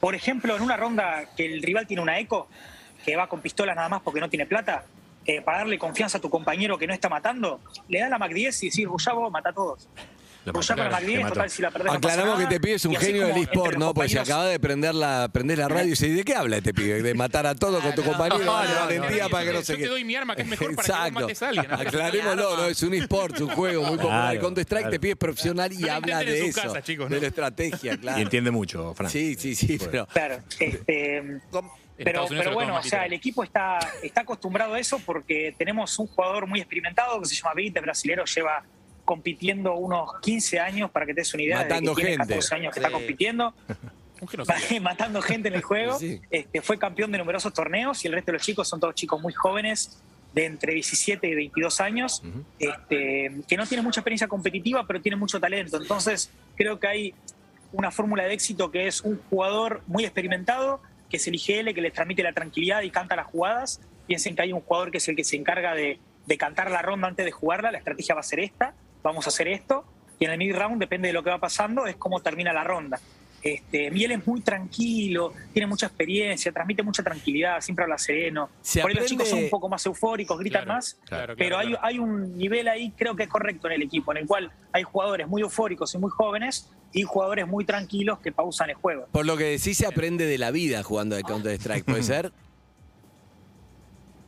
Por 0.00 0.14
ejemplo, 0.14 0.54
en 0.56 0.62
una 0.62 0.76
ronda 0.76 1.24
que 1.36 1.46
el 1.46 1.62
rival 1.62 1.86
tiene 1.86 2.02
una 2.02 2.18
eco, 2.18 2.48
que 3.04 3.16
va 3.16 3.28
con 3.28 3.40
pistolas 3.40 3.74
nada 3.76 3.88
más 3.88 4.02
porque 4.02 4.20
no 4.20 4.28
tiene 4.28 4.46
plata, 4.46 4.84
eh, 5.24 5.40
para 5.40 5.58
darle 5.58 5.78
confianza 5.78 6.18
a 6.18 6.20
tu 6.20 6.30
compañero 6.30 6.78
que 6.78 6.86
no 6.86 6.92
está 6.94 7.08
matando, 7.08 7.60
le 7.88 8.00
da 8.00 8.08
la 8.08 8.18
Mac 8.18 8.32
10 8.32 8.62
y 8.62 8.68
decís, 8.70 8.86
vos, 8.86 9.04
mata 9.32 9.50
a 9.50 9.52
todos. 9.52 9.88
Lo 10.46 10.52
Rullá 10.52 10.76
mató, 10.76 10.82
con 10.82 10.84
la 10.84 10.90
Mac 10.90 11.00
te 11.00 11.06
10, 11.06 11.22
mató. 11.22 11.34
total, 11.34 11.50
si 11.50 11.62
la 11.62 11.70
perdés 11.72 11.86
no 11.86 11.92
Aclaramos 11.98 12.38
que 12.38 12.46
te 12.46 12.60
pides 12.60 12.84
un 12.84 12.92
Y 12.92 12.96
así 12.96 13.06
genio 13.06 13.26
del 13.26 13.36
eSport, 13.38 13.76
¿no? 13.78 13.92
Porque 13.92 14.10
se 14.10 14.20
acaba 14.20 14.46
de 14.46 14.60
prender 14.60 14.94
la, 14.94 15.28
prendés 15.32 15.58
la 15.58 15.68
radio 15.68 15.86
y 15.86 15.90
dice, 15.90 16.08
¿de 16.08 16.24
qué 16.24 16.34
habla 16.36 16.58
este 16.58 16.72
pibe? 16.72 17.02
De 17.02 17.14
matar 17.14 17.46
a 17.46 17.56
todo 17.56 17.80
con 17.80 17.94
tu 17.96 18.04
compañero, 18.04 18.38
no, 18.44 18.62
de 18.62 18.68
no, 18.68 18.74
valentía 18.74 19.24
no, 19.24 19.30
para 19.30 19.44
que 19.44 19.52
no 19.52 19.62
se 19.62 19.72
yo 19.72 19.74
te 19.74 19.82
quede. 19.82 19.88
doy 19.88 20.04
mi 20.04 20.14
arma, 20.14 20.36
que 20.36 20.42
es 20.42 20.48
mejor 20.48 20.76
para 20.76 20.86
que 20.86 21.10
vos 21.10 21.22
mates 21.22 21.42
a 21.42 21.48
alguien. 21.48 21.72
Aclarémoslo, 21.72 22.56
no, 22.56 22.66
es 22.66 22.82
un 22.82 22.94
eSport, 22.94 23.40
un 23.40 23.48
juego 23.48 23.82
muy 23.82 23.96
popular. 23.96 24.20
Claro, 24.20 24.32
El 24.34 24.40
Counter-Strike 24.40 24.82
claro. 24.82 24.92
te 24.92 25.00
pides 25.00 25.16
profesional 25.16 25.72
y 25.72 25.78
No 25.78 25.92
habla 25.92 26.18
de 26.20 26.46
eso. 26.46 26.72
De 26.72 26.96
¿no? 26.96 27.08
la 27.08 27.26
estrategia, 27.26 27.96
claro. 28.00 28.18
Y 28.18 28.22
entiende 28.22 28.50
mucho, 28.52 28.94
Fran. 28.94 29.10
Sí, 29.10 29.34
sí, 29.34 29.54
sí, 29.54 29.78
pero... 29.90 30.06
Claro, 30.06 30.38
este, 30.60 31.40
Pero, 31.96 32.28
se 32.28 32.48
bueno, 32.50 32.76
o 32.76 32.82
sea, 32.82 33.06
el 33.06 33.14
equipo 33.14 33.42
está, 33.42 33.78
está 34.02 34.20
acostumbrado 34.20 34.74
a 34.74 34.78
eso 34.78 35.00
porque 35.00 35.54
tenemos 35.58 35.98
un 35.98 36.06
jugador 36.06 36.46
muy 36.46 36.60
experimentado 36.60 37.20
que 37.20 37.26
se 37.26 37.34
llama 37.34 37.54
Benítez, 37.54 37.82
brasilero, 37.82 38.24
lleva 38.26 38.62
compitiendo 39.06 39.74
unos 39.76 40.10
15 40.20 40.60
años, 40.60 40.90
para 40.90 41.06
que 41.06 41.14
te 41.14 41.22
des 41.22 41.32
una 41.32 41.42
idea, 41.44 41.56
Matando 41.62 41.92
desde 41.92 42.02
que 42.02 42.06
tiene 42.08 42.24
gente. 42.24 42.34
14 42.34 42.54
años 42.54 42.74
que 42.74 42.80
Sí. 42.80 42.84
está 42.86 42.92
compitiendo, 42.92 43.54
matando 44.82 45.22
gente 45.22 45.48
en 45.48 45.54
el 45.54 45.62
juego. 45.62 45.98
Sí. 45.98 46.20
Este, 46.30 46.60
fue 46.60 46.78
campeón 46.78 47.10
de 47.12 47.18
numerosos 47.18 47.54
torneos 47.54 48.04
y 48.04 48.08
el 48.08 48.12
resto 48.14 48.32
de 48.32 48.38
los 48.38 48.42
chicos 48.42 48.68
son 48.68 48.80
todos 48.80 48.94
chicos 48.94 49.20
muy 49.22 49.32
jóvenes, 49.32 49.98
de 50.34 50.44
entre 50.44 50.74
17 50.74 51.26
y 51.26 51.34
22 51.34 51.80
años, 51.80 52.22
este, 52.58 53.32
que 53.48 53.56
no 53.56 53.64
tienen 53.66 53.84
mucha 53.86 54.00
experiencia 54.00 54.28
competitiva, 54.28 54.86
pero 54.86 55.00
tienen 55.00 55.18
mucho 55.18 55.40
talento. 55.40 55.78
Entonces, 55.80 56.30
creo 56.56 56.78
que 56.78 56.86
hay 56.86 57.14
una 57.72 57.90
fórmula 57.90 58.24
de 58.24 58.34
éxito 58.34 58.70
que 58.70 58.86
es 58.86 59.00
un 59.00 59.18
jugador 59.30 59.80
muy 59.86 60.04
experimentado, 60.04 60.82
que 61.08 61.16
es 61.16 61.26
el 61.26 61.36
IGL, 61.36 61.72
que 61.72 61.80
les 61.80 61.92
transmite 61.94 62.22
la 62.22 62.32
tranquilidad 62.34 62.82
y 62.82 62.90
canta 62.90 63.16
las 63.16 63.26
jugadas. 63.28 63.80
Piensen 64.06 64.36
que 64.36 64.42
hay 64.42 64.52
un 64.52 64.60
jugador 64.60 64.90
que 64.90 64.98
es 64.98 65.08
el 65.08 65.16
que 65.16 65.24
se 65.24 65.36
encarga 65.36 65.74
de, 65.74 66.00
de 66.26 66.36
cantar 66.36 66.70
la 66.70 66.82
ronda 66.82 67.08
antes 67.08 67.24
de 67.24 67.32
jugarla. 67.32 67.70
La 67.70 67.78
estrategia 67.78 68.14
va 68.14 68.20
a 68.20 68.24
ser 68.24 68.40
esta, 68.40 68.74
vamos 69.06 69.26
a 69.26 69.28
hacer 69.30 69.48
esto. 69.48 69.84
Y 70.18 70.24
en 70.24 70.32
el 70.32 70.38
mid-round, 70.38 70.78
depende 70.80 71.08
de 71.08 71.14
lo 71.14 71.22
que 71.22 71.30
va 71.30 71.38
pasando, 71.38 71.86
es 71.86 71.96
cómo 71.96 72.20
termina 72.20 72.52
la 72.52 72.64
ronda. 72.64 72.98
Este, 73.42 73.90
Miel 73.92 74.12
es 74.12 74.26
muy 74.26 74.40
tranquilo, 74.40 75.32
tiene 75.52 75.68
mucha 75.68 75.86
experiencia, 75.86 76.50
transmite 76.50 76.82
mucha 76.82 77.02
tranquilidad, 77.04 77.60
siempre 77.60 77.84
habla 77.84 77.98
sereno. 77.98 78.48
Se 78.60 78.80
Por 78.80 78.90
ahí 78.90 78.96
los 78.96 79.06
chicos 79.06 79.28
son 79.28 79.40
un 79.40 79.50
poco 79.50 79.68
más 79.68 79.84
eufóricos, 79.86 80.38
gritan 80.38 80.64
Claro, 80.64 80.76
más, 80.76 80.98
claro, 81.04 81.24
claro, 81.26 81.36
pero 81.36 81.58
hay, 81.58 81.76
hay 81.80 81.98
un 81.98 82.36
nivel 82.36 82.66
ahí, 82.66 82.92
creo 82.96 83.14
que 83.14 83.24
es 83.24 83.28
correcto 83.28 83.68
en 83.68 83.74
el 83.74 83.82
equipo, 83.82 84.10
en 84.10 84.18
el 84.18 84.26
cual 84.26 84.50
hay 84.72 84.82
jugadores 84.82 85.28
muy 85.28 85.42
eufóricos 85.42 85.94
y 85.94 85.98
muy 85.98 86.10
jóvenes 86.10 86.68
y 86.92 87.02
jugadores 87.02 87.46
muy 87.46 87.64
tranquilos 87.64 88.18
que 88.18 88.32
pausan 88.32 88.70
el 88.70 88.76
juego. 88.76 89.06
Por 89.12 89.26
lo 89.26 89.36
que 89.36 89.44
decís, 89.44 89.76
se 89.76 89.86
aprende 89.86 90.26
de 90.26 90.38
la 90.38 90.50
vida 90.50 90.82
jugando 90.82 91.14
de 91.14 91.22
Counter-Strike, 91.22 91.84
¿puede 91.84 92.02
ser? 92.14 92.32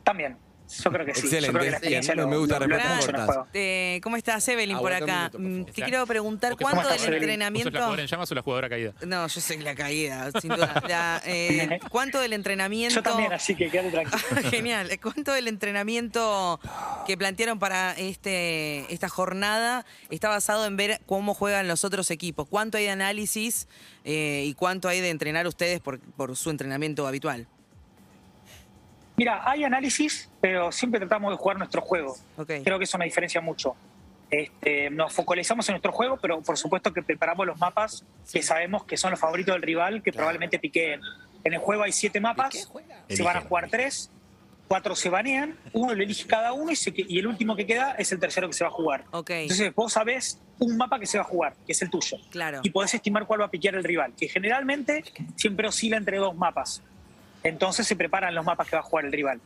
También, 0.03 0.37
yo 0.83 0.91
creo 0.91 1.05
que 1.05 1.13
sí. 1.15 1.21
Excelente, 1.21 1.47
Yo 1.47 1.51
creo 1.53 1.63
que 1.65 1.71
la 1.71 1.77
experiencia 1.77 2.13
bien, 2.13 2.23
lo, 2.25 2.29
me 2.29 2.37
gusta 2.37 2.59
lo- 2.59 2.67
mucho. 2.67 3.47
Eh, 3.53 3.99
¿Cómo 4.03 4.15
estás, 4.17 4.47
Evelyn, 4.47 4.77
por 4.77 4.93
acá? 4.93 5.29
minuto, 5.33 5.37
por 5.37 5.41
Mm. 5.41 5.65
Te 5.65 5.81
quiero 5.83 6.05
preguntar, 6.05 6.51
Porque 6.51 6.63
¿cuánto 6.63 6.81
¿cómo 6.83 6.93
del 6.93 7.09
la 7.11 7.17
entrenamiento...? 7.17 7.71
jugadora 7.71 8.01
en 8.01 8.07
llamas 8.07 8.31
o 8.31 8.35
la 8.35 8.41
jugadora 8.41 8.69
caída? 8.69 8.93
No, 9.05 9.27
yo 9.27 9.41
soy 9.41 9.57
la 9.57 9.75
caída, 9.75 10.29
sin 10.39 10.49
duda. 10.51 10.81
La, 10.87 11.21
eh, 11.25 11.79
¿Cuánto 11.89 12.19
del 12.19 12.33
entrenamiento...? 12.33 12.95
Yo 12.95 13.03
también, 13.03 13.33
así 13.33 13.55
que 13.55 13.69
quédate 13.69 13.91
tranquilo. 13.91 14.19
Genial. 14.51 14.89
¿Cuánto 15.01 15.33
del 15.33 15.47
entrenamiento 15.47 16.59
que 17.07 17.17
plantearon 17.17 17.59
para 17.59 17.93
este, 17.93 18.91
esta 18.93 19.09
jornada 19.09 19.85
está 20.09 20.29
basado 20.29 20.65
en 20.65 20.77
ver 20.77 21.01
cómo 21.05 21.33
juegan 21.33 21.67
los 21.67 21.83
otros 21.83 22.11
equipos? 22.11 22.47
¿Cuánto 22.47 22.77
hay 22.77 22.83
de 22.85 22.91
análisis 22.91 23.67
eh, 24.05 24.43
y 24.45 24.53
cuánto 24.53 24.87
hay 24.87 25.01
de 25.01 25.09
entrenar 25.09 25.47
ustedes 25.47 25.79
por, 25.79 25.99
por 25.99 26.35
su 26.35 26.49
entrenamiento 26.49 27.07
habitual? 27.07 27.47
Mira, 29.19 29.41
hay 29.43 29.65
análisis, 29.65 30.29
pero 30.39 30.71
siempre 30.71 30.97
tratamos 30.97 31.31
de 31.31 31.37
jugar 31.37 31.57
nuestro 31.57 31.81
juego. 31.81 32.15
Ok. 32.37 32.51
Creo 32.63 32.77
que 32.77 32.85
eso 32.85 32.97
nos 32.97 33.03
diferencia 33.03 33.41
mucho. 33.41 33.75
Este, 34.31 34.89
nos 34.91 35.11
focalizamos 35.11 35.67
en 35.67 35.73
nuestro 35.73 35.91
juego, 35.91 36.17
pero 36.21 36.41
por 36.41 36.57
supuesto 36.57 36.93
que 36.93 37.03
preparamos 37.03 37.45
los 37.45 37.59
mapas 37.59 38.05
que 38.31 38.41
sabemos 38.41 38.85
que 38.85 38.95
son 38.95 39.11
los 39.11 39.19
favoritos 39.19 39.53
del 39.55 39.61
rival, 39.61 40.01
que 40.01 40.13
probablemente 40.13 40.57
piqueen. 40.57 41.01
En 41.43 41.53
el 41.53 41.59
juego 41.59 41.83
hay 41.83 41.91
siete 41.91 42.21
mapas, 42.21 42.71
se 43.09 43.21
van 43.21 43.35
a 43.35 43.41
jugar 43.41 43.67
tres, 43.69 44.09
cuatro 44.69 44.95
se 44.95 45.09
banean, 45.09 45.57
uno 45.73 45.93
lo 45.93 46.01
elige 46.01 46.25
cada 46.25 46.53
uno 46.53 46.71
y, 46.71 46.77
se 46.77 46.93
y 46.95 47.19
el 47.19 47.27
último 47.27 47.57
que 47.57 47.65
queda 47.65 47.95
es 47.97 48.13
el 48.13 48.19
tercero 48.21 48.47
que 48.47 48.53
se 48.53 48.63
va 48.63 48.69
a 48.69 48.73
jugar. 48.73 49.03
Ok. 49.11 49.31
Entonces 49.31 49.75
vos 49.75 49.91
sabés 49.91 50.39
un 50.59 50.77
mapa 50.77 50.97
que 50.97 51.07
se 51.07 51.17
va 51.17 51.25
a 51.25 51.27
jugar, 51.27 51.55
que 51.65 51.73
es 51.73 51.81
el 51.81 51.89
tuyo. 51.89 52.17
Claro. 52.29 52.61
Y 52.63 52.69
podés 52.69 52.93
estimar 52.93 53.25
cuál 53.25 53.41
va 53.41 53.45
a 53.45 53.51
piquear 53.51 53.75
el 53.75 53.83
rival, 53.83 54.13
que 54.15 54.29
generalmente 54.29 55.03
siempre 55.35 55.67
oscila 55.67 55.97
entre 55.97 56.17
dos 56.17 56.35
mapas. 56.37 56.83
Entonces 57.43 57.87
se 57.87 57.95
preparan 57.95 58.35
los 58.35 58.45
mapas 58.45 58.67
que 58.69 58.75
va 58.75 58.81
a 58.81 58.83
jugar 58.83 59.05
el 59.05 59.11
rival. 59.11 59.39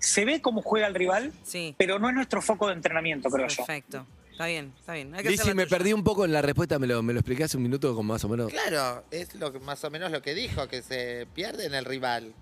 Se 0.00 0.24
ve 0.24 0.40
cómo 0.40 0.62
juega 0.62 0.86
el 0.86 0.94
rival, 0.94 1.32
Sí. 1.42 1.74
pero 1.76 1.98
no 1.98 2.08
es 2.08 2.14
nuestro 2.14 2.40
foco 2.40 2.68
de 2.68 2.74
entrenamiento, 2.74 3.28
creo 3.28 3.48
yo. 3.48 3.56
Perfecto. 3.64 4.06
Está 4.30 4.46
bien, 4.46 4.72
está 4.78 4.94
bien. 4.94 5.14
Hay 5.14 5.22
que 5.22 5.36
la 5.36 5.54
me 5.54 5.66
perdí 5.66 5.92
un 5.92 6.02
poco 6.02 6.24
en 6.24 6.32
la 6.32 6.40
respuesta, 6.40 6.78
¿me 6.78 6.86
lo, 6.86 7.02
me 7.02 7.12
lo 7.12 7.20
explicás 7.20 7.54
un 7.54 7.62
minuto 7.62 7.94
como 7.94 8.14
más 8.14 8.24
o 8.24 8.28
menos? 8.30 8.50
Claro, 8.50 9.04
es 9.10 9.34
lo 9.34 9.52
que, 9.52 9.60
más 9.60 9.84
o 9.84 9.90
menos 9.90 10.10
lo 10.10 10.22
que 10.22 10.34
dijo, 10.34 10.66
que 10.66 10.80
se 10.80 11.26
pierde 11.34 11.66
en 11.66 11.74
el 11.74 11.84
rival. 11.84 12.32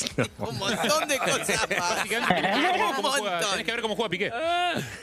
Un 0.38 0.58
montón 0.58 1.08
de 1.08 1.18
cosas. 1.18 1.48
Básicamente, 1.78 2.34
tenés 2.34 2.56
que 2.56 2.62
ver 2.62 2.80
cómo- 2.80 2.94
cómo 2.96 3.08
Un 3.08 3.14
juega- 3.18 3.30
montón. 3.32 3.50
tenés 3.50 3.66
que 3.66 3.72
ver 3.72 3.82
cómo 3.82 3.96
juega 3.96 4.08
Piqué. 4.10 4.30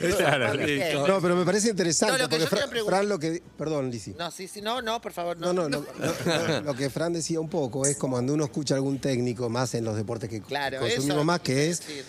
Listo. 0.00 1.06
No, 1.08 1.20
pero 1.20 1.36
me 1.36 1.44
parece 1.44 1.70
interesante 1.70 2.12
No, 2.12 2.18
lo 2.24 2.28
que 2.28 2.36
porque 2.36 2.44
yo 2.44 2.48
Fra- 2.48 2.56
quiero 2.58 2.70
preguntar- 2.70 2.98
Fran 3.00 3.08
lo 3.08 3.18
que... 3.18 3.42
Perdón, 3.56 3.90
Lisi. 3.90 4.14
No, 4.18 4.30
sí, 4.30 4.48
sí, 4.48 4.60
no, 4.60 4.82
no, 4.82 5.00
por 5.00 5.12
favor, 5.12 5.36
No, 5.38 5.52
no. 5.52 5.68
no, 5.68 5.78
no, 5.80 5.86
lo, 5.98 6.46
lo- 6.48 6.60
lo 6.62 6.74
que 6.74 6.90
Fran 6.90 7.12
decía 7.12 7.40
un 7.40 7.48
poco 7.48 7.86
es 7.86 7.96
como 7.96 8.14
cuando 8.16 8.34
uno 8.34 8.44
escucha 8.44 8.74
a 8.74 8.76
algún 8.76 8.98
técnico 8.98 9.48
más 9.48 9.74
en 9.74 9.84
los 9.84 9.96
deportes 9.96 10.28
que 10.28 10.40
Claro, 10.40 10.78
consumimos 10.80 11.16
eso 11.16 11.24
más, 11.24 11.40
que 11.40 11.68
es 11.70 11.80
decir. 11.86 12.04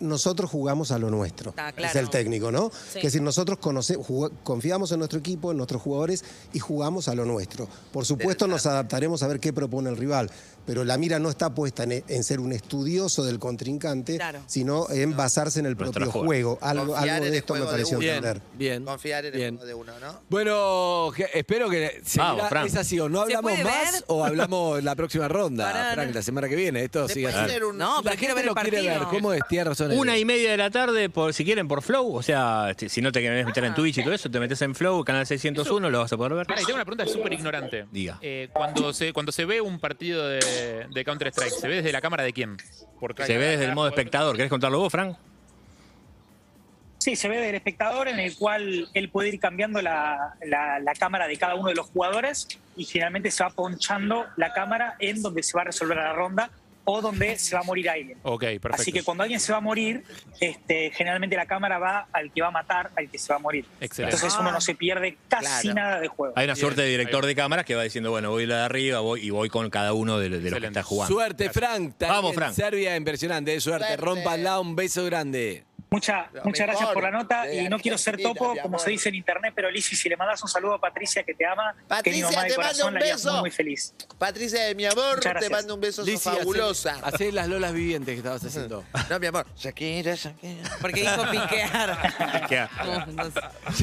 nosotros 0.00 0.50
jugamos 0.50 0.90
a 0.92 0.98
lo 0.98 1.10
nuestro. 1.10 1.52
Ah, 1.58 1.72
claro. 1.72 1.90
Es 1.90 1.96
el 1.96 2.08
técnico, 2.08 2.50
¿no? 2.50 2.70
Sí. 2.70 2.98
Es 2.98 3.04
decir, 3.04 3.20
nosotros 3.22 3.58
conoce- 3.58 3.98
confiamos 4.42 4.90
en 4.92 4.98
nuestro 5.00 5.18
equipo, 5.18 5.50
en 5.50 5.56
nuestros 5.58 5.82
jugadores 5.82 6.24
y 6.54 6.58
jugamos 6.58 7.08
a 7.08 7.14
lo 7.14 7.24
nuestro. 7.26 7.68
Por 7.92 8.06
supuesto, 8.06 8.46
nos 8.46 8.64
adaptaremos 8.66 9.22
a 9.22 9.26
ver 9.28 9.40
qué 9.40 9.52
propone 9.52 9.90
el 9.90 9.96
rival, 9.98 10.30
pero 10.66 10.84
la 10.84 10.96
mira 10.98 11.18
no 11.18 11.28
está 11.30 11.54
puesta 11.54 11.84
en, 11.84 12.04
en 12.06 12.24
ser 12.24 12.40
un 12.40 12.52
estudioso 12.52 13.24
del 13.24 13.38
contrincante, 13.38 14.16
Claro. 14.16 14.40
sino 14.46 14.88
en 14.90 15.16
basarse 15.16 15.60
en 15.60 15.66
el 15.66 15.76
Nuestra 15.76 16.04
propio 16.04 16.20
juego. 16.22 16.58
Algo, 16.60 16.94
de 16.94 17.36
esto 17.36 17.54
me 17.54 17.60
de 17.60 17.66
pareció 17.66 17.98
uno. 17.98 18.00
Bien, 18.00 18.14
entender. 18.16 18.42
bien. 18.54 18.84
Confiar 18.84 19.24
en 19.26 19.32
el 19.34 19.38
bien. 19.40 19.56
juego 19.56 19.66
de 19.66 19.74
uno, 19.74 19.92
¿no? 20.00 20.20
Bueno, 20.28 21.12
que- 21.14 21.28
espero 21.34 21.68
que 21.70 22.00
Vamos, 22.16 22.48
Fran. 22.48 22.66
es 22.66 22.76
así 22.76 22.98
o 23.00 23.08
no 23.08 23.18
¿Se 23.26 23.34
hablamos 23.34 23.52
más 23.64 23.92
ver? 23.92 24.04
o 24.06 24.24
hablamos 24.24 24.78
en 24.78 24.84
la 24.84 24.94
próxima 24.94 25.28
ronda, 25.28 25.72
Pará, 25.72 25.94
Frank, 25.94 26.14
la 26.14 26.22
semana 26.22 26.48
que 26.48 26.56
viene. 26.56 26.84
Esto 26.84 27.06
¿Se 27.08 27.14
sigue 27.14 27.28
así. 27.28 27.56
un- 27.62 27.78
No, 27.78 28.00
pero 28.02 28.16
quiero 28.16 28.34
ver 28.34 28.46
el 28.48 28.54
quiere 28.54 28.70
partido. 28.78 28.98
ver, 29.00 29.08
¿cómo 29.08 29.32
es? 29.32 29.40
Tiene 29.48 29.64
razón. 29.64 29.92
Una 29.92 30.16
y 30.18 30.24
media 30.24 30.50
de 30.50 30.56
la 30.56 30.70
tarde, 30.70 31.08
por 31.10 31.32
si 31.34 31.44
quieren, 31.44 31.68
por 31.68 31.82
Flow. 31.82 32.14
O 32.14 32.22
sea, 32.22 32.68
este, 32.70 32.88
si 32.88 33.00
no 33.00 33.12
te 33.12 33.20
querés 33.20 33.44
meter 33.46 33.64
en 33.64 33.74
Twitch 33.74 33.98
y 33.98 34.02
todo 34.04 34.14
eso, 34.14 34.30
te 34.30 34.40
metes 34.40 34.60
en 34.62 34.74
Flow, 34.74 35.04
canal 35.04 35.26
601, 35.26 35.90
lo 35.90 36.00
vas 36.00 36.12
a 36.12 36.16
poder 36.16 36.34
ver. 36.34 36.46
Pará, 36.46 36.60
y 36.62 36.64
tengo 36.64 36.76
una 36.76 36.84
pregunta 36.84 37.06
súper 37.10 37.32
ignorante. 37.32 37.86
Diga. 37.90 38.18
Eh, 38.22 38.48
cuando, 38.52 38.92
se, 38.92 39.12
cuando 39.12 39.32
se 39.32 39.44
ve 39.44 39.60
un 39.60 39.78
partido 39.78 40.26
de, 40.28 40.40
de 40.90 41.04
Counter-Strike, 41.04 41.52
¿se 41.52 41.68
ve 41.68 41.76
desde 41.76 41.92
la 41.92 42.00
cámara 42.00 42.22
de 42.24 42.32
quién? 42.32 42.56
Porque 42.98 43.24
Se 43.26 43.38
ve 43.38 43.46
desde 43.48 43.64
el 43.66 43.74
modo 43.74 43.88
espectador. 43.88 44.36
¿Querés 44.36 44.50
contarlo 44.50 44.78
vos, 44.78 44.90
Frank? 44.92 45.16
Sí, 46.98 47.16
se 47.16 47.28
ve 47.28 47.38
del 47.38 47.54
espectador 47.54 48.08
en 48.08 48.20
el 48.20 48.36
cual 48.36 48.88
él 48.92 49.08
puede 49.08 49.30
ir 49.30 49.40
cambiando 49.40 49.80
la, 49.80 50.34
la- 50.44 50.78
la 50.80 50.92
cámara 50.94 51.26
de 51.28 51.36
cada 51.38 51.54
uno 51.54 51.68
de 51.70 51.74
los 51.74 51.86
jugadores 51.88 52.46
y 52.76 52.84
generalmente 52.84 53.30
se 53.30 53.42
va 53.42 53.48
ponchando 53.50 54.26
la 54.36 54.52
cámara 54.52 54.96
en 54.98 55.22
donde 55.22 55.42
se 55.42 55.56
va 55.56 55.62
a 55.62 55.64
resolver 55.64 55.96
la 55.96 56.12
ronda 56.12 56.50
o 56.84 57.00
donde 57.00 57.38
se 57.38 57.54
va 57.54 57.60
a 57.60 57.64
morir 57.64 57.88
alguien. 57.90 58.18
Ok, 58.22 58.40
perfecto. 58.40 58.74
Así 58.74 58.92
que 58.92 59.02
cuando 59.02 59.22
alguien 59.22 59.38
se 59.40 59.52
va 59.52 59.58
a 59.58 59.60
morir, 59.60 60.02
este, 60.40 60.90
generalmente 60.90 61.36
la 61.36 61.46
cámara 61.46 61.78
va 61.78 62.08
al 62.12 62.32
que 62.32 62.40
va 62.42 62.48
a 62.48 62.50
matar, 62.52 62.90
al 62.96 63.08
que 63.10 63.18
se 63.18 63.32
va 63.32 63.36
a 63.36 63.38
morir. 63.38 63.64
Excelente. 63.80 64.16
Entonces 64.16 64.38
uno 64.40 64.50
no 64.52 64.60
se 64.60 64.74
pierde 64.74 65.16
casi 65.28 65.68
Claro. 65.68 65.74
nada 65.74 66.00
de 66.00 66.08
juego. 66.08 66.34
Hay 66.36 66.44
una 66.44 66.54
Bien, 66.54 66.60
suerte 66.60 66.82
de 66.82 66.88
director 66.88 67.26
de 67.26 67.34
cámaras 67.34 67.64
que 67.64 67.74
va 67.74 67.82
diciendo, 67.82 68.10
bueno, 68.10 68.30
voy 68.30 68.44
a 68.44 68.46
la 68.46 68.56
de 68.58 68.64
arriba 68.64 69.00
voy, 69.00 69.20
y 69.24 69.30
voy 69.30 69.48
con 69.48 69.68
cada 69.70 69.92
uno 69.92 70.18
de, 70.18 70.28
de 70.30 70.50
los 70.50 70.60
que 70.60 70.66
está 70.66 70.82
jugando. 70.82 71.14
Suerte, 71.14 71.50
Frank. 71.50 71.94
Vamos, 72.00 72.34
Frank. 72.34 72.54
Serbia, 72.54 72.96
impresionante. 72.96 73.54
eh, 73.54 73.60
Suerte. 73.60 73.86
Suerte. 73.86 74.02
Rómpanla. 74.04 74.60
Un 74.60 74.74
beso 74.76 75.04
grande. 75.04 75.64
Mucha- 75.90 76.30
muchas 76.44 76.66
gracias 76.68 76.88
por 76.90 77.02
la 77.02 77.10
nota 77.10 77.52
y 77.52 77.68
no 77.68 77.78
quiero 77.78 77.98
ser 77.98 78.16
topo, 78.16 78.54
como 78.62 78.78
se 78.78 78.90
dice 78.90 79.08
en 79.08 79.16
internet, 79.16 79.52
pero 79.56 79.70
Lizzy, 79.70 79.96
si 79.96 80.08
le 80.08 80.16
mandas 80.16 80.40
un 80.42 80.48
saludo 80.48 80.74
a 80.74 80.80
Patricia 80.80 81.24
que 81.24 81.34
te 81.34 81.44
ama, 81.44 81.74
que 82.02 82.10
es 82.10 82.16
mi 82.16 82.22
Patricia, 82.22 82.30
mamá 82.30 82.42
de 82.42 82.48
te 82.50 82.56
mando 82.56 82.56
corazón, 82.56 82.94
un 82.94 83.00
la 83.00 83.32
muy, 83.32 83.40
muy 83.40 83.50
feliz. 83.50 83.94
Patricia, 84.18 84.62
de 84.64 84.74
mi 84.76 84.86
amor, 84.86 85.18
te 85.20 85.50
mando 85.50 85.74
un 85.74 85.80
beso, 85.80 86.04
sos 86.04 86.22
fabulosa. 86.22 86.98
Hacé 87.02 87.32
las 87.32 87.48
lolas 87.48 87.72
vivientes 87.72 88.14
que 88.14 88.18
estabas 88.18 88.44
haciendo. 88.44 88.84
No, 89.08 89.18
mi 89.18 89.26
amor. 89.26 89.46
Shakira, 89.56 90.14
Shakira. 90.14 90.70
Porque 90.80 91.00
dijo 91.00 91.30
piquear. 91.30 91.98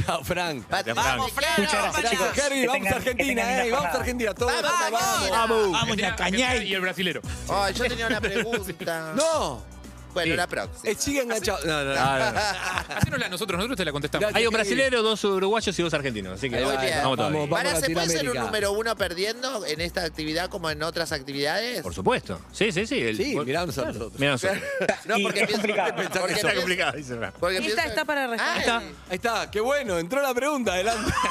Chao, 0.06 0.24
Frank. 0.24 0.66
Patricia, 0.66 1.02
Vamos, 1.02 1.32
Frank. 1.32 1.58
Muchas 1.58 1.74
gracias, 1.74 2.02
Gracias, 2.02 2.12
chicos. 2.12 2.46
Harry. 2.46 2.62
Que 2.62 2.68
Vamos 2.68 2.88
a 2.88 2.90
que 2.90 2.96
Argentina, 2.96 3.66
eh. 3.66 3.72
Vamos 3.72 3.86
a. 3.86 3.98
Argentina. 3.98 4.34
Todos, 4.34 4.62
Vamos, 4.62 4.92
vamos. 4.92 5.30
Vamos. 5.30 5.72
Vamos 5.72 6.04
a 6.04 6.16
cañar. 6.16 6.64
Y 6.64 6.74
el 6.74 6.82
brasilero. 6.82 7.22
Ay, 7.50 7.74
yo 7.74 7.86
tenía 7.88 8.08
una 8.08 8.22
pregunta. 8.22 9.14
No. 9.16 9.77
Bueno, 10.14 10.32
Sí. 10.32 10.38
la 10.38 10.48
próxima. 10.48 10.80
Eh, 10.92 10.96
sigue 10.98 11.22
enganchado. 11.22 11.60
No, 11.66 11.84
no, 11.84 11.94
no. 11.94 12.00
Ah, 12.00 12.84
no. 12.90 12.96
Hacenosla 12.96 13.26
a 13.26 13.30
nosotros, 13.30 13.58
nosotros 13.58 13.78
te 13.78 13.86
la 13.86 13.92
contestamos. 13.92 14.32
Hay 14.34 14.48
un 14.48 14.54
brasilero, 14.54 15.04
dos 15.04 15.24
uruguayos 15.24 15.78
y 15.78 15.84
dos 15.84 15.94
argentinos. 15.94 16.34
Así 16.38 16.50
que 16.50 16.58
Ahí 16.58 16.64
va, 16.64 16.74
Muy 16.76 16.86
bien. 16.86 16.98
vamos 17.04 17.18
todavía. 17.18 17.40
vamos, 17.42 17.58
¿Para 17.58 17.72
a 17.72 17.76
se 17.80 17.90
puede 17.92 18.08
ser 18.08 18.20
un 18.22 18.36
Latinoamérica. 18.36 18.46
número 18.46 18.72
uno 18.74 18.96
perdiendo 18.98 19.66
en 19.66 19.82
esta 19.82 20.04
actividad 20.04 20.50
como 20.50 20.70
en 20.72 20.82
otras 20.84 21.12
actividades? 21.12 21.82
Por 21.82 21.94
supuesto. 21.94 22.40
Sí, 22.52 22.72
sí, 22.72 22.88
sí. 22.88 23.00
El- 23.02 23.18
Sí, 23.18 23.36
vos- 23.36 23.46
mirá 23.46 23.66
nosotros. 23.66 24.12
Mirá 24.18 24.32
nosotros. 24.32 24.60
No, 25.06 25.16
porque 25.22 25.42
es 25.42 25.48
pienso, 25.48 25.54
complicado. 25.62 25.90
porque 25.96 26.10
Pensá 26.10 26.20
que 26.20 26.26
pienso- 26.28 26.48
está 26.48 26.56
complicado, 26.60 26.98
dice 26.98 27.16
porque 27.40 27.58
Esta 27.58 27.68
pienso- 27.76 27.88
está 27.90 28.06
para 28.06 28.28
responder. 28.28 28.70
Ay, 28.70 28.96
Ahí 29.10 29.16
está, 29.16 29.52
qué 29.52 29.60
bueno, 29.60 29.98
entró 30.00 30.22
la 30.22 30.34
pregunta, 30.34 30.74
adelante. 30.74 31.12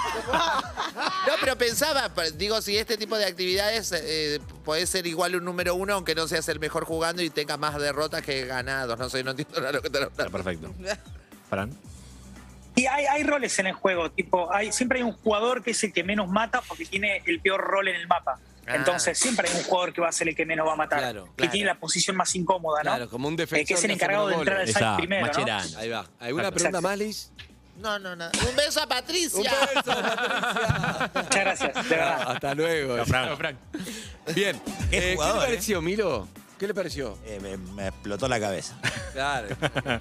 No, 1.26 1.32
pero 1.40 1.56
pensaba, 1.56 2.08
pero 2.14 2.30
digo, 2.32 2.62
si 2.62 2.76
este 2.78 2.96
tipo 2.96 3.16
de 3.18 3.24
actividades 3.26 3.92
eh, 3.96 4.40
puede 4.64 4.86
ser 4.86 5.06
igual 5.06 5.34
un 5.36 5.44
número 5.44 5.74
uno, 5.74 5.94
aunque 5.94 6.14
no 6.14 6.26
seas 6.28 6.48
el 6.48 6.58
mejor 6.60 6.84
jugando 6.84 7.22
y 7.22 7.30
tenga 7.30 7.56
más 7.56 7.78
derrotas 7.78 8.22
que 8.22 8.50
ganados. 8.66 8.98
No 8.98 9.08
sé, 9.08 9.22
no 9.24 9.30
entiendo 9.30 9.54
nada 9.56 9.68
de 9.68 9.72
lo 9.74 9.82
que 9.82 9.90
te 9.90 10.02
Está 10.02 10.28
perfecto. 10.28 10.74
Fran. 11.50 11.70
Y 12.74 12.86
hay, 12.86 13.06
hay 13.06 13.22
roles 13.22 13.58
en 13.58 13.68
el 13.68 13.72
juego, 13.72 14.10
tipo, 14.10 14.52
hay, 14.52 14.70
siempre 14.70 14.98
hay 14.98 15.04
un 15.04 15.12
jugador 15.12 15.62
que 15.62 15.70
es 15.70 15.82
el 15.82 15.94
que 15.94 16.04
menos 16.04 16.28
mata 16.28 16.60
porque 16.60 16.84
tiene 16.84 17.22
el 17.24 17.40
peor 17.40 17.60
rol 17.62 17.88
en 17.88 17.96
el 17.96 18.06
mapa. 18.06 18.38
Ah. 18.66 18.74
Entonces 18.76 19.18
siempre 19.18 19.48
hay 19.48 19.56
un 19.56 19.62
jugador 19.62 19.94
que 19.94 20.00
va 20.02 20.08
a 20.08 20.12
ser 20.12 20.28
el 20.28 20.36
que 20.36 20.44
menos 20.44 20.66
va 20.66 20.74
a 20.74 20.76
matar, 20.76 20.98
Claro, 20.98 21.28
que 21.36 21.48
tiene 21.48 21.66
la 21.66 21.76
posición 21.76 22.16
más 22.16 22.34
incómoda, 22.34 22.82
¿no? 22.82 22.90
Claro, 22.90 23.08
como 23.08 23.28
un 23.28 23.36
defensor. 23.36 23.62
Eh, 23.62 23.64
que 23.64 23.74
es 23.74 23.84
el 23.84 23.92
encargado 23.92 24.28
de 24.28 24.34
entrar 24.34 24.60
al 24.60 24.66
site 24.66 24.84
primero, 24.98 25.26
¿no? 25.26 25.78
Ahí 25.78 25.88
va. 25.88 26.06
¿Alguna 26.20 26.48
Exacto. 26.48 26.54
pregunta 26.54 26.80
más, 26.82 26.98
Liz? 26.98 27.30
No, 27.80 27.98
no, 27.98 28.16
nada. 28.16 28.32
Un 28.48 28.56
beso 28.56 28.82
a 28.82 28.86
Patricia. 28.86 29.38
Un 29.38 29.42
beso, 29.44 30.02
Patricia. 30.02 31.10
Muchas 31.14 31.40
gracias, 31.40 31.74
de 31.74 31.82
verdad. 31.96 32.30
Hasta 32.32 32.54
luego. 32.54 33.04
Chao, 33.04 33.36
Frank. 33.36 33.56
Bien. 34.34 34.60
Qué 34.90 34.98
Eh, 34.98 35.00
¿Qué 35.00 35.14
jugador, 35.14 35.36
le 35.36 35.42
eh. 35.44 35.46
pareció, 35.48 35.80
Milo? 35.82 36.28
¿Qué 36.58 36.66
le 36.66 36.74
pareció? 36.74 37.18
Eh, 37.26 37.38
me, 37.42 37.56
me 37.56 37.88
explotó 37.88 38.28
la 38.28 38.40
cabeza. 38.40 38.78
Claro. 39.16 39.48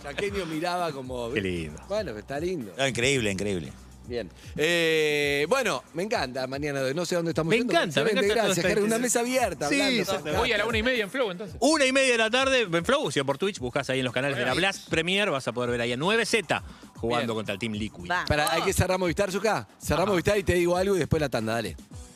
Chaqueño 0.03 0.45
miraba 0.45 0.91
como. 0.91 1.31
Qué 1.31 1.39
lindo. 1.39 1.81
Bueno, 1.87 2.13
que 2.13 2.19
está 2.19 2.37
lindo. 2.37 2.73
No, 2.77 2.85
increíble, 2.85 3.31
increíble. 3.31 3.71
Bien. 4.07 4.29
Eh, 4.57 5.45
bueno, 5.47 5.83
me 5.93 6.03
encanta 6.03 6.45
mañana 6.47 6.81
de 6.81 6.93
no 6.93 7.05
sé 7.05 7.15
dónde 7.15 7.31
estamos 7.31 7.49
Me 7.49 7.57
yendo, 7.59 7.71
encanta, 7.71 8.03
me 8.03 8.09
excelente, 8.09 8.25
encanta 8.33 8.33
todo 8.35 8.45
Gracias, 8.47 8.57
esto. 8.65 8.67
Jerry, 8.75 8.81
Una 8.87 8.99
mesa 8.99 9.19
abierta. 9.21 9.69
Sí, 9.69 9.75
hablando. 9.81 10.01
exacto. 10.01 10.33
Voy 10.37 10.51
a 10.51 10.57
la 10.57 10.65
una 10.65 10.77
y 10.77 10.83
media 10.83 11.03
en 11.05 11.09
Flow, 11.09 11.31
entonces. 11.31 11.55
Una 11.61 11.85
y 11.85 11.93
media 11.93 12.11
de 12.11 12.17
la 12.17 12.29
tarde 12.29 12.61
en 12.69 12.85
Flow, 12.85 13.09
si 13.09 13.23
por 13.23 13.37
Twitch, 13.37 13.59
buscas 13.59 13.89
ahí 13.89 13.99
en 13.99 14.05
los 14.05 14.13
canales 14.13 14.37
de 14.37 14.43
la 14.45 14.53
Blast 14.53 14.89
Premier, 14.89 15.31
vas 15.31 15.47
a 15.47 15.53
poder 15.53 15.71
ver 15.71 15.79
ahí 15.81 15.93
a 15.93 15.97
9Z 15.97 16.61
jugando 16.95 17.25
Bien. 17.33 17.35
contra 17.37 17.53
el 17.53 17.59
Team 17.59 17.71
Liquid. 17.73 18.11
Para, 18.27 18.51
hay 18.51 18.63
que 18.63 18.73
cerrar 18.73 18.99
Movistar, 18.99 19.31
Zucca. 19.31 19.65
Cerramos 19.81 20.09
Movistar 20.09 20.37
y 20.37 20.43
te 20.43 20.55
digo 20.55 20.75
algo 20.75 20.95
y 20.97 20.99
después 20.99 21.21
la 21.21 21.29
tanda, 21.29 21.53
dale. 21.53 21.77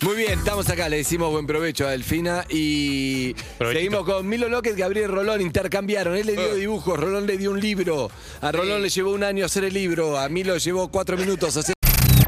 Muy 0.00 0.16
bien, 0.16 0.38
estamos 0.38 0.68
acá, 0.68 0.88
le 0.88 0.98
decimos 0.98 1.30
buen 1.30 1.46
provecho 1.46 1.86
a 1.86 1.90
Delfina 1.90 2.44
y 2.48 3.34
Provechito. 3.58 3.72
seguimos 3.72 4.04
con 4.04 4.28
Milo 4.28 4.48
López, 4.48 4.76
Gabriel 4.76 5.10
Rolón, 5.10 5.40
intercambiaron. 5.40 6.16
Él 6.16 6.26
le 6.26 6.32
dio 6.32 6.54
dibujos, 6.54 6.98
Rolón 6.98 7.26
le 7.26 7.36
dio 7.36 7.50
un 7.50 7.60
libro. 7.60 8.10
A 8.40 8.52
Rolón 8.52 8.82
le 8.82 8.88
llevó 8.88 9.12
un 9.12 9.22
año 9.22 9.46
hacer 9.46 9.64
el 9.64 9.74
libro, 9.74 10.18
a 10.18 10.28
Milo 10.28 10.56
llevó 10.56 10.88
cuatro 10.88 11.16
minutos 11.16 11.56
hacer. 11.56 11.74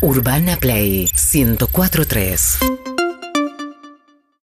Urbana 0.00 0.56
Play 0.56 1.08
1043. 1.32 2.58